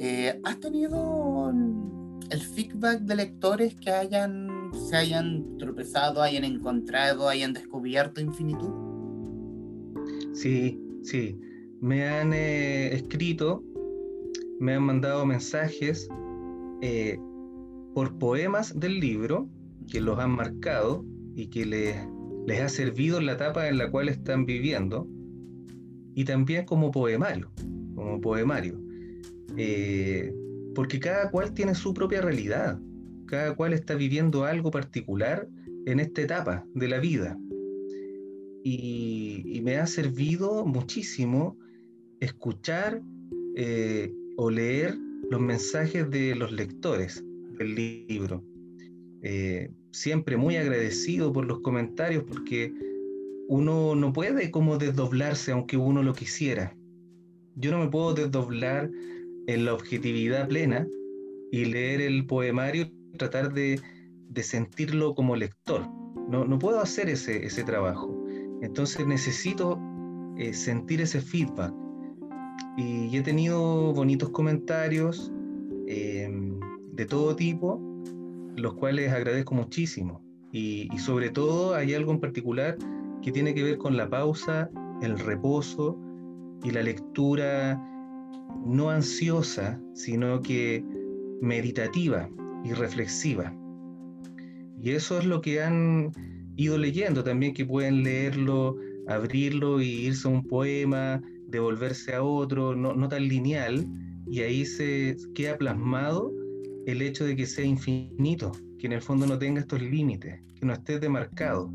Eh, 0.00 0.40
¿Has 0.42 0.58
tenido 0.58 1.54
el 2.28 2.40
feedback 2.40 3.02
de 3.02 3.14
lectores 3.14 3.76
que 3.76 3.92
hayan, 3.92 4.72
se 4.72 4.96
hayan 4.96 5.58
tropezado, 5.58 6.22
hayan 6.22 6.42
encontrado, 6.42 7.28
hayan 7.28 7.52
descubierto 7.52 8.20
infinitud? 8.20 8.72
Sí, 10.34 10.80
sí. 11.04 11.40
Me 11.80 12.08
han 12.08 12.32
eh, 12.32 12.94
escrito 12.94 13.62
me 14.58 14.74
han 14.74 14.82
mandado 14.82 15.26
mensajes 15.26 16.08
eh, 16.80 17.18
por 17.94 18.18
poemas 18.18 18.78
del 18.78 19.00
libro 19.00 19.48
que 19.90 20.00
los 20.00 20.18
han 20.18 20.30
marcado 20.30 21.04
y 21.34 21.48
que 21.48 21.66
les, 21.66 21.96
les 22.46 22.60
ha 22.60 22.68
servido 22.68 23.20
la 23.20 23.32
etapa 23.32 23.68
en 23.68 23.78
la 23.78 23.90
cual 23.90 24.08
están 24.08 24.46
viviendo 24.46 25.06
y 26.14 26.24
también 26.24 26.64
como 26.64 26.90
poemario, 26.90 27.50
como 27.94 28.20
poemario. 28.20 28.80
Eh, 29.58 30.34
porque 30.74 30.98
cada 30.98 31.30
cual 31.30 31.52
tiene 31.52 31.74
su 31.74 31.92
propia 31.92 32.22
realidad, 32.22 32.80
cada 33.26 33.54
cual 33.54 33.74
está 33.74 33.94
viviendo 33.94 34.44
algo 34.44 34.70
particular 34.70 35.48
en 35.86 36.00
esta 36.00 36.22
etapa 36.22 36.64
de 36.74 36.88
la 36.88 36.98
vida. 36.98 37.38
Y, 38.64 39.60
me 39.62 39.78
ha 39.78 39.86
servido 39.86 40.64
muchísimo 40.64 41.58
escuchar 42.20 43.00
eh, 43.56 44.12
o 44.36 44.50
leer 44.50 44.96
los 45.30 45.40
mensajes 45.40 46.08
de 46.10 46.34
los 46.34 46.52
lectores 46.52 47.24
del 47.58 47.74
libro. 47.74 48.44
Eh, 49.22 49.70
siempre 49.92 50.36
muy 50.36 50.56
agradecido 50.56 51.32
por 51.32 51.46
los 51.46 51.60
comentarios 51.60 52.24
porque 52.24 52.72
uno 53.48 53.94
no 53.94 54.12
puede 54.12 54.50
como 54.50 54.76
desdoblarse 54.78 55.52
aunque 55.52 55.76
uno 55.76 56.02
lo 56.02 56.12
quisiera. 56.12 56.76
Yo 57.54 57.70
no 57.70 57.78
me 57.78 57.88
puedo 57.88 58.12
desdoblar 58.12 58.90
en 59.46 59.64
la 59.64 59.74
objetividad 59.74 60.48
plena 60.48 60.86
y 61.50 61.64
leer 61.64 62.00
el 62.00 62.26
poemario 62.26 62.82
y 62.82 63.16
tratar 63.16 63.54
de, 63.54 63.80
sentirlo 64.42 65.14
como 65.14 65.34
lector. 65.34 65.88
No, 66.28 66.44
no 66.44 66.58
puedo 66.58 66.80
hacer 66.80 67.08
ese, 67.08 67.46
ese 67.46 67.64
trabajo. 67.64 68.26
Entonces 68.60 69.06
necesito 69.06 69.80
eh, 70.36 70.52
sentir 70.52 71.00
ese 71.00 71.22
feedback 71.22 71.72
y 72.76 73.16
he 73.16 73.22
tenido 73.22 73.92
bonitos 73.94 74.28
comentarios 74.30 75.32
em, 75.86 76.60
de 76.92 77.06
todo 77.06 77.34
tipo, 77.34 77.80
los 78.56 78.74
cuales 78.74 79.12
agradezco 79.12 79.54
muchísimo. 79.54 80.22
Y, 80.52 80.88
sobre 80.98 81.30
todo 81.30 81.74
hay 81.74 81.94
algo 81.94 82.12
en 82.12 82.20
particular 82.20 82.76
que 83.22 83.32
tiene 83.32 83.54
que 83.54 83.62
ver 83.62 83.78
con 83.78 83.96
la 83.96 84.08
pausa, 84.08 84.70
el 85.02 85.18
reposo 85.18 85.98
y 86.62 86.70
la 86.70 86.82
lectura 86.82 87.82
no 88.64 88.90
ansiosa, 88.90 89.80
sino 89.94 90.40
que 90.40 90.84
meditativa 91.42 92.28
y 92.64 92.72
reflexiva. 92.72 93.54
Y 94.80 94.90
eso 94.90 95.18
es 95.18 95.26
lo 95.26 95.40
que 95.40 95.62
han 95.62 96.12
ido 96.56 96.78
leyendo 96.78 97.22
también, 97.22 97.52
que 97.52 97.66
pueden 97.66 98.02
leerlo, 98.02 98.76
abrirlo 99.08 99.80
y 99.80 100.06
irse 100.06 100.28
a 100.28 100.30
un 100.30 100.42
poema, 100.46 101.22
devolverse 101.48 102.14
a 102.14 102.22
otro, 102.22 102.74
no, 102.74 103.08
tan 103.08 103.28
lineal, 103.28 103.86
y 104.28 104.40
ahí 104.40 104.64
se 104.64 105.16
queda 105.34 105.56
plasmado 105.56 106.32
el 106.86 107.02
hecho 107.02 107.24
de 107.24 107.36
que 107.36 107.46
sea 107.46 107.64
infinito, 107.64 108.52
que 108.78 108.86
en 108.86 108.92
el 108.92 109.02
fondo 109.02 109.26
no 109.26 109.38
tenga 109.38 109.60
estos 109.60 109.82
límites, 109.82 110.40
que 110.58 110.66
no 110.66 110.72
esté 110.72 110.98
demarcado. 110.98 111.72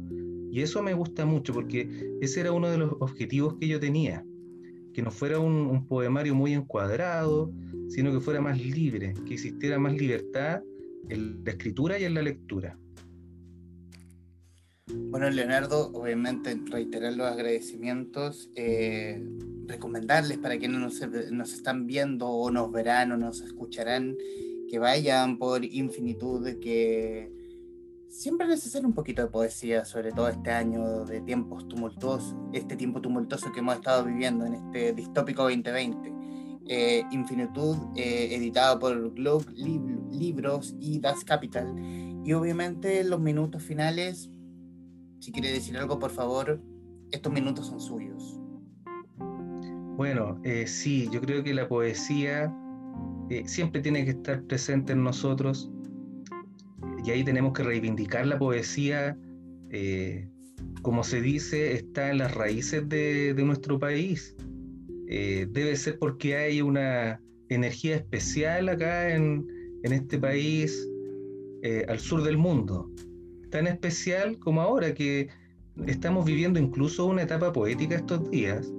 Y 0.52 0.62
eso 0.62 0.84
me 0.84 0.94
gusta 0.94 1.26
mucho 1.26 1.54
porque 1.54 1.90
ese 2.22 2.42
era 2.42 2.52
uno 2.52 2.70
de 2.70 2.78
los 2.78 2.94
objetivos 3.00 3.56
que 3.56 3.68
yo 3.68 3.80
tenía, 3.80 4.26
que 4.94 5.02
no 5.02 5.12
fuera 5.12 5.40
un, 5.40 5.88
poemario 5.88 6.36
muy 6.36 6.54
encuadrado, 6.54 7.52
sino 7.90 8.12
que 8.12 8.20
fuera 8.20 8.42
más 8.42 8.60
libre, 8.60 9.14
que 9.26 9.34
existiera 9.34 9.80
más 9.80 9.94
libertad 9.94 10.62
en 11.10 11.44
la 11.44 11.52
escritura 11.52 12.00
y 12.00 12.04
en 12.04 12.14
la 12.14 12.22
lectura. 12.22 12.78
Bueno, 14.94 15.30
Leonardo, 15.30 15.92
obviamente 15.94 16.60
reiterar 16.66 17.14
los 17.14 17.28
agradecimientos. 17.28 18.50
Eh, 18.56 19.24
recomendarles 19.68 20.38
para 20.38 20.58
quienes 20.58 20.80
nos, 20.80 21.32
nos 21.32 21.54
están 21.54 21.88
viendo 21.88 22.28
o 22.28 22.52
nos 22.52 22.72
verán 22.72 23.12
o 23.12 23.18
nos 23.18 23.42
escucharán 23.42 24.18
que 24.70 24.80
vayan 24.80 25.38
por 25.38 25.66
infinitud, 25.66 26.48
que 26.60 27.32
siempre 28.08 28.46
es 28.46 28.52
necesario 28.52 28.88
un 28.88 28.94
poquito 28.94 29.22
de 29.22 29.28
poesía, 29.30 29.86
sobre 29.86 30.12
todo 30.12 30.30
este 30.30 30.52
año 30.52 31.06
de 31.06 31.22
tiempos 31.22 31.68
tumultuosos, 31.68 32.36
este 32.54 32.76
tiempo 32.76 33.02
tumultuoso 33.02 33.52
que 33.52 33.60
hemos 33.60 33.76
estado 33.76 34.06
viviendo 34.06 34.46
en 34.46 34.54
este 34.56 34.94
distópico 34.94 35.44
2020. 35.44 36.14
Eh, 36.68 37.04
infinitud, 37.12 37.76
eh, 37.98 38.36
editado 38.36 38.80
por 38.80 39.14
Globe 39.14 39.46
Libros 39.56 40.76
y 40.80 41.00
Das 41.00 41.26
Capital. 41.26 41.74
Y 42.24 42.32
obviamente 42.34 43.04
los 43.04 43.20
minutos 43.20 43.64
finales, 43.64 44.30
si 45.22 45.32
quiere 45.32 45.54
decir 45.54 45.78
algo, 45.78 46.00
por 46.00 46.10
favor, 46.10 46.60
estos 47.12 47.32
minutos 47.32 47.68
son 47.68 47.80
suyos. 47.80 48.40
Bueno, 49.96 50.42
eh, 50.44 50.66
sí, 50.66 51.08
yo 51.12 51.22
creo 51.22 51.44
que 51.44 51.54
la 51.54 51.68
poesía 51.68 52.52
eh, 53.30 53.44
siempre 53.46 53.82
tiene 53.82 54.04
que 54.04 54.12
estar 54.12 54.44
presente 54.46 54.94
en 54.94 55.04
nosotros 55.04 55.72
y 57.06 57.12
ahí 57.12 57.24
tenemos 57.24 57.54
que 57.54 57.62
reivindicar 57.62 58.26
la 58.26 58.40
poesía, 58.40 59.16
eh, 59.70 60.28
como 60.82 61.04
se 61.04 61.22
dice, 61.22 61.74
está 61.74 62.10
en 62.10 62.18
las 62.18 62.34
raíces 62.34 62.90
de, 62.90 63.36
nuestro 63.46 63.78
país. 63.78 64.36
debe 65.06 65.76
ser 65.76 66.00
porque 66.00 66.36
hay 66.36 66.64
una 66.64 67.22
energía 67.50 67.98
especial 67.98 68.70
acá 68.70 69.14
en, 69.14 69.46
en 69.84 69.94
este 69.94 70.18
país, 70.18 70.88
al 71.88 72.00
sur 72.00 72.24
del 72.24 72.38
mundo, 72.40 72.90
tan 73.52 73.68
especial 73.68 74.40
como 74.40 74.62
ahora 74.62 74.94
que 74.96 75.30
estamos 75.86 76.26
viviendo 76.26 76.60
incluso 76.60 77.06
una 77.06 77.22
etapa 77.22 77.54
poética 77.54 77.96
estos 77.96 78.30
días 78.32 78.74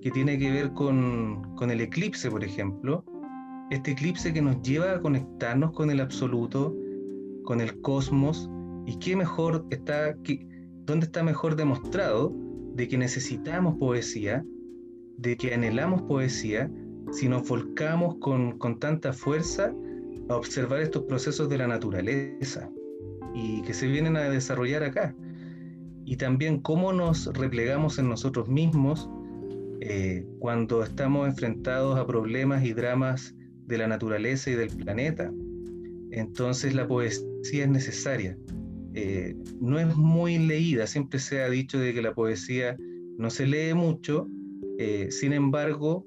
que 0.00 0.10
tiene 0.12 0.38
que 0.38 0.52
ver 0.52 0.72
con, 0.74 1.42
el 1.60 1.80
eclipse, 1.80 2.30
por 2.30 2.44
ejemplo. 2.44 3.04
Este 3.70 3.90
eclipse 3.90 4.32
que 4.32 4.40
nos 4.40 4.62
lleva 4.62 4.92
a 4.92 5.00
conectarnos 5.00 5.72
con 5.72 5.90
el 5.90 6.00
absoluto, 6.00 6.74
con 7.44 7.60
el 7.60 7.80
cosmos, 7.80 8.48
y 8.86 8.96
qué 8.98 9.16
mejor 9.16 9.66
está, 9.70 10.16
dónde 10.86 11.06
está 11.06 11.22
mejor 11.22 11.56
demostrado 11.56 12.32
de 12.74 12.88
que 12.88 12.96
necesitamos 12.96 13.76
poesía, 13.78 14.44
de 15.18 15.36
que 15.36 15.52
anhelamos 15.52 16.02
poesía, 16.02 16.70
si 17.10 17.28
nos 17.28 17.46
volcamos 17.48 18.16
con, 18.20 18.56
con 18.58 18.78
tanta 18.78 19.12
fuerza 19.12 19.74
a 20.28 20.36
observar 20.36 20.80
estos 20.80 21.02
procesos 21.04 21.48
de 21.48 21.58
la 21.58 21.66
naturaleza 21.66 22.70
y 23.38 23.62
que 23.62 23.72
se 23.72 23.86
vienen 23.86 24.16
a 24.16 24.28
desarrollar 24.28 24.82
acá. 24.82 25.14
Y 26.04 26.16
también 26.16 26.60
cómo 26.60 26.92
nos 26.92 27.26
replegamos 27.34 27.98
en 27.98 28.08
nosotros 28.08 28.48
mismos 28.48 29.08
eh, 29.80 30.26
cuando 30.38 30.82
estamos 30.82 31.28
enfrentados 31.28 31.98
a 31.98 32.06
problemas 32.06 32.64
y 32.64 32.72
dramas 32.72 33.34
de 33.66 33.78
la 33.78 33.86
naturaleza 33.86 34.50
y 34.50 34.54
del 34.54 34.70
planeta. 34.70 35.32
Entonces 36.10 36.74
la 36.74 36.88
poesía 36.88 37.64
es 37.64 37.68
necesaria. 37.68 38.36
eh, 38.94 39.36
no 39.60 39.78
es 39.78 39.94
muy 39.96 40.38
leída, 40.38 40.86
siempre 40.86 41.18
se 41.20 41.42
ha 41.42 41.50
dicho 41.50 41.78
de 41.78 41.92
que 41.92 42.02
la 42.02 42.14
poesía 42.14 42.76
no 43.18 43.30
se 43.30 43.46
lee 43.46 43.74
mucho, 43.74 44.26
eh, 44.78 45.08
sin 45.10 45.32
embargo, 45.32 46.04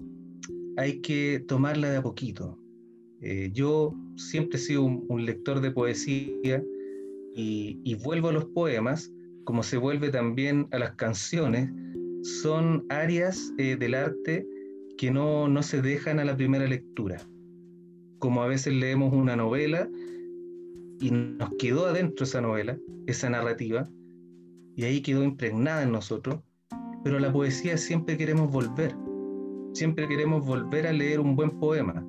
hay 0.77 1.01
que 1.01 1.43
tomarla 1.47 1.91
de 1.91 1.97
a 1.97 2.01
poquito. 2.01 2.57
Eh, 3.21 3.51
yo 3.53 3.93
siempre 4.15 4.57
he 4.57 4.61
sido 4.61 4.83
un, 4.83 5.25
lector 5.25 5.61
de 5.61 5.71
poesía 5.71 6.63
y, 7.35 7.95
vuelvo 8.03 8.29
a 8.29 8.33
los 8.33 8.45
poemas, 8.45 9.11
como 9.45 9.63
se 9.63 9.77
vuelve 9.77 10.09
también 10.09 10.67
a 10.71 10.79
las 10.79 10.91
canciones, 10.95 11.69
son 12.23 12.85
áreas 12.89 13.53
del 13.57 13.95
arte 13.95 14.45
que 14.97 15.11
no, 15.11 15.47
no 15.47 15.63
se 15.63 15.81
dejan 15.81 16.19
a 16.19 16.25
la 16.25 16.35
primera 16.35 16.67
lectura. 16.67 17.17
Como 18.19 18.43
a 18.43 18.47
veces 18.47 18.73
leemos 18.73 19.13
una 19.13 19.35
novela 19.35 19.89
y 20.99 21.09
nos 21.11 21.49
quedó 21.57 21.87
adentro 21.87 22.25
esa 22.25 22.41
novela, 22.41 22.77
esa 23.07 23.29
narrativa, 23.29 23.89
y 24.75 24.83
ahí 24.83 25.01
quedó 25.01 25.23
impregnada 25.23 25.83
en 25.83 25.91
nosotros, 25.91 26.39
pero 27.03 27.19
la 27.19 27.33
poesía 27.33 27.77
siempre 27.77 28.17
queremos 28.17 28.51
volver, 28.51 28.95
siempre 29.73 30.07
queremos 30.07 30.45
volver 30.45 30.85
a 30.85 30.93
leer 30.93 31.19
un 31.19 31.35
buen 31.35 31.49
poema, 31.59 32.05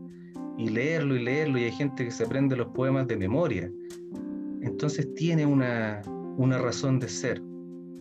y 0.58 0.68
leerlo 0.68 1.16
y 1.16 1.24
leerlo, 1.24 1.58
y 1.58 1.64
hay 1.64 1.72
gente 1.72 2.04
que 2.04 2.10
se 2.10 2.24
aprende 2.24 2.56
los 2.56 2.68
poemas 2.68 3.08
de 3.08 3.16
memoria, 3.16 3.72
entonces 4.62 5.12
tiene 5.14 5.46
una, 5.46 6.02
una 6.36 6.58
razón 6.58 6.98
de 6.98 7.08
ser, 7.08 7.42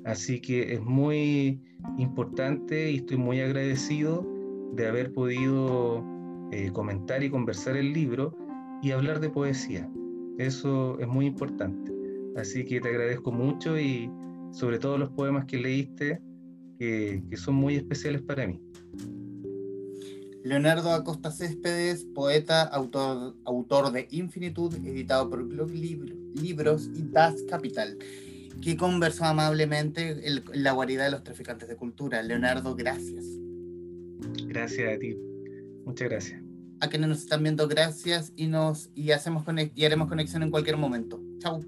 así 0.05 0.39
que 0.39 0.73
es 0.73 0.81
muy 0.81 1.61
importante 1.97 2.91
y 2.91 2.97
estoy 2.97 3.17
muy 3.17 3.41
agradecido 3.41 4.25
de 4.73 4.87
haber 4.87 5.11
podido 5.11 6.03
eh, 6.51 6.71
comentar 6.71 7.23
y 7.23 7.29
conversar 7.29 7.77
el 7.77 7.93
libro 7.93 8.35
y 8.81 8.91
hablar 8.91 9.19
de 9.19 9.29
poesía. 9.29 9.89
Eso 10.37 10.99
es 10.99 11.07
muy 11.07 11.25
importante. 11.25 11.91
Así 12.35 12.65
que 12.65 12.79
te 12.79 12.89
agradezco 12.89 13.31
mucho 13.31 13.79
y 13.79 14.09
sobre 14.51 14.79
todo 14.79 14.97
los 14.97 15.09
poemas 15.11 15.45
que 15.45 15.57
leíste, 15.57 16.21
que, 16.79 17.21
son 17.35 17.55
muy 17.55 17.75
especiales 17.75 18.21
para 18.21 18.47
mí. 18.47 18.59
Leonardo 20.43 20.91
Acosta 20.91 21.31
Céspedes, 21.31 22.05
poeta, 22.05 22.63
autor, 22.63 23.35
autor 23.45 23.91
de 23.91 24.07
Infinitud, 24.11 24.73
editado 24.85 25.29
por 25.29 25.47
Glob 25.47 25.71
Libros 25.71 26.89
y 26.95 27.03
Das 27.03 27.35
Capital, 27.49 27.97
que 28.61 28.77
conversó 28.77 29.25
amablemente 29.25 30.27
en 30.27 30.43
la 30.53 30.71
guarida 30.71 31.05
de 31.05 31.11
los 31.11 31.23
traficantes 31.23 31.69
de 31.69 31.75
cultura. 31.75 32.21
Leonardo, 32.23 32.75
gracias. 32.75 33.25
Gracias 34.47 34.95
a 34.95 34.99
ti. 34.99 35.15
Muchas 35.85 36.09
gracias 36.09 36.51
a 36.81 36.89
quienes 36.89 37.09
nos 37.09 37.19
están 37.19 37.43
viendo, 37.43 37.67
gracias 37.67 38.33
y 38.35 38.47
nos 38.47 38.89
y 38.95 39.11
hacemos 39.11 39.45
y 39.75 39.85
haremos 39.85 40.09
conexión 40.09 40.43
en 40.43 40.51
cualquier 40.51 40.77
momento. 40.77 41.21
Chao. 41.37 41.61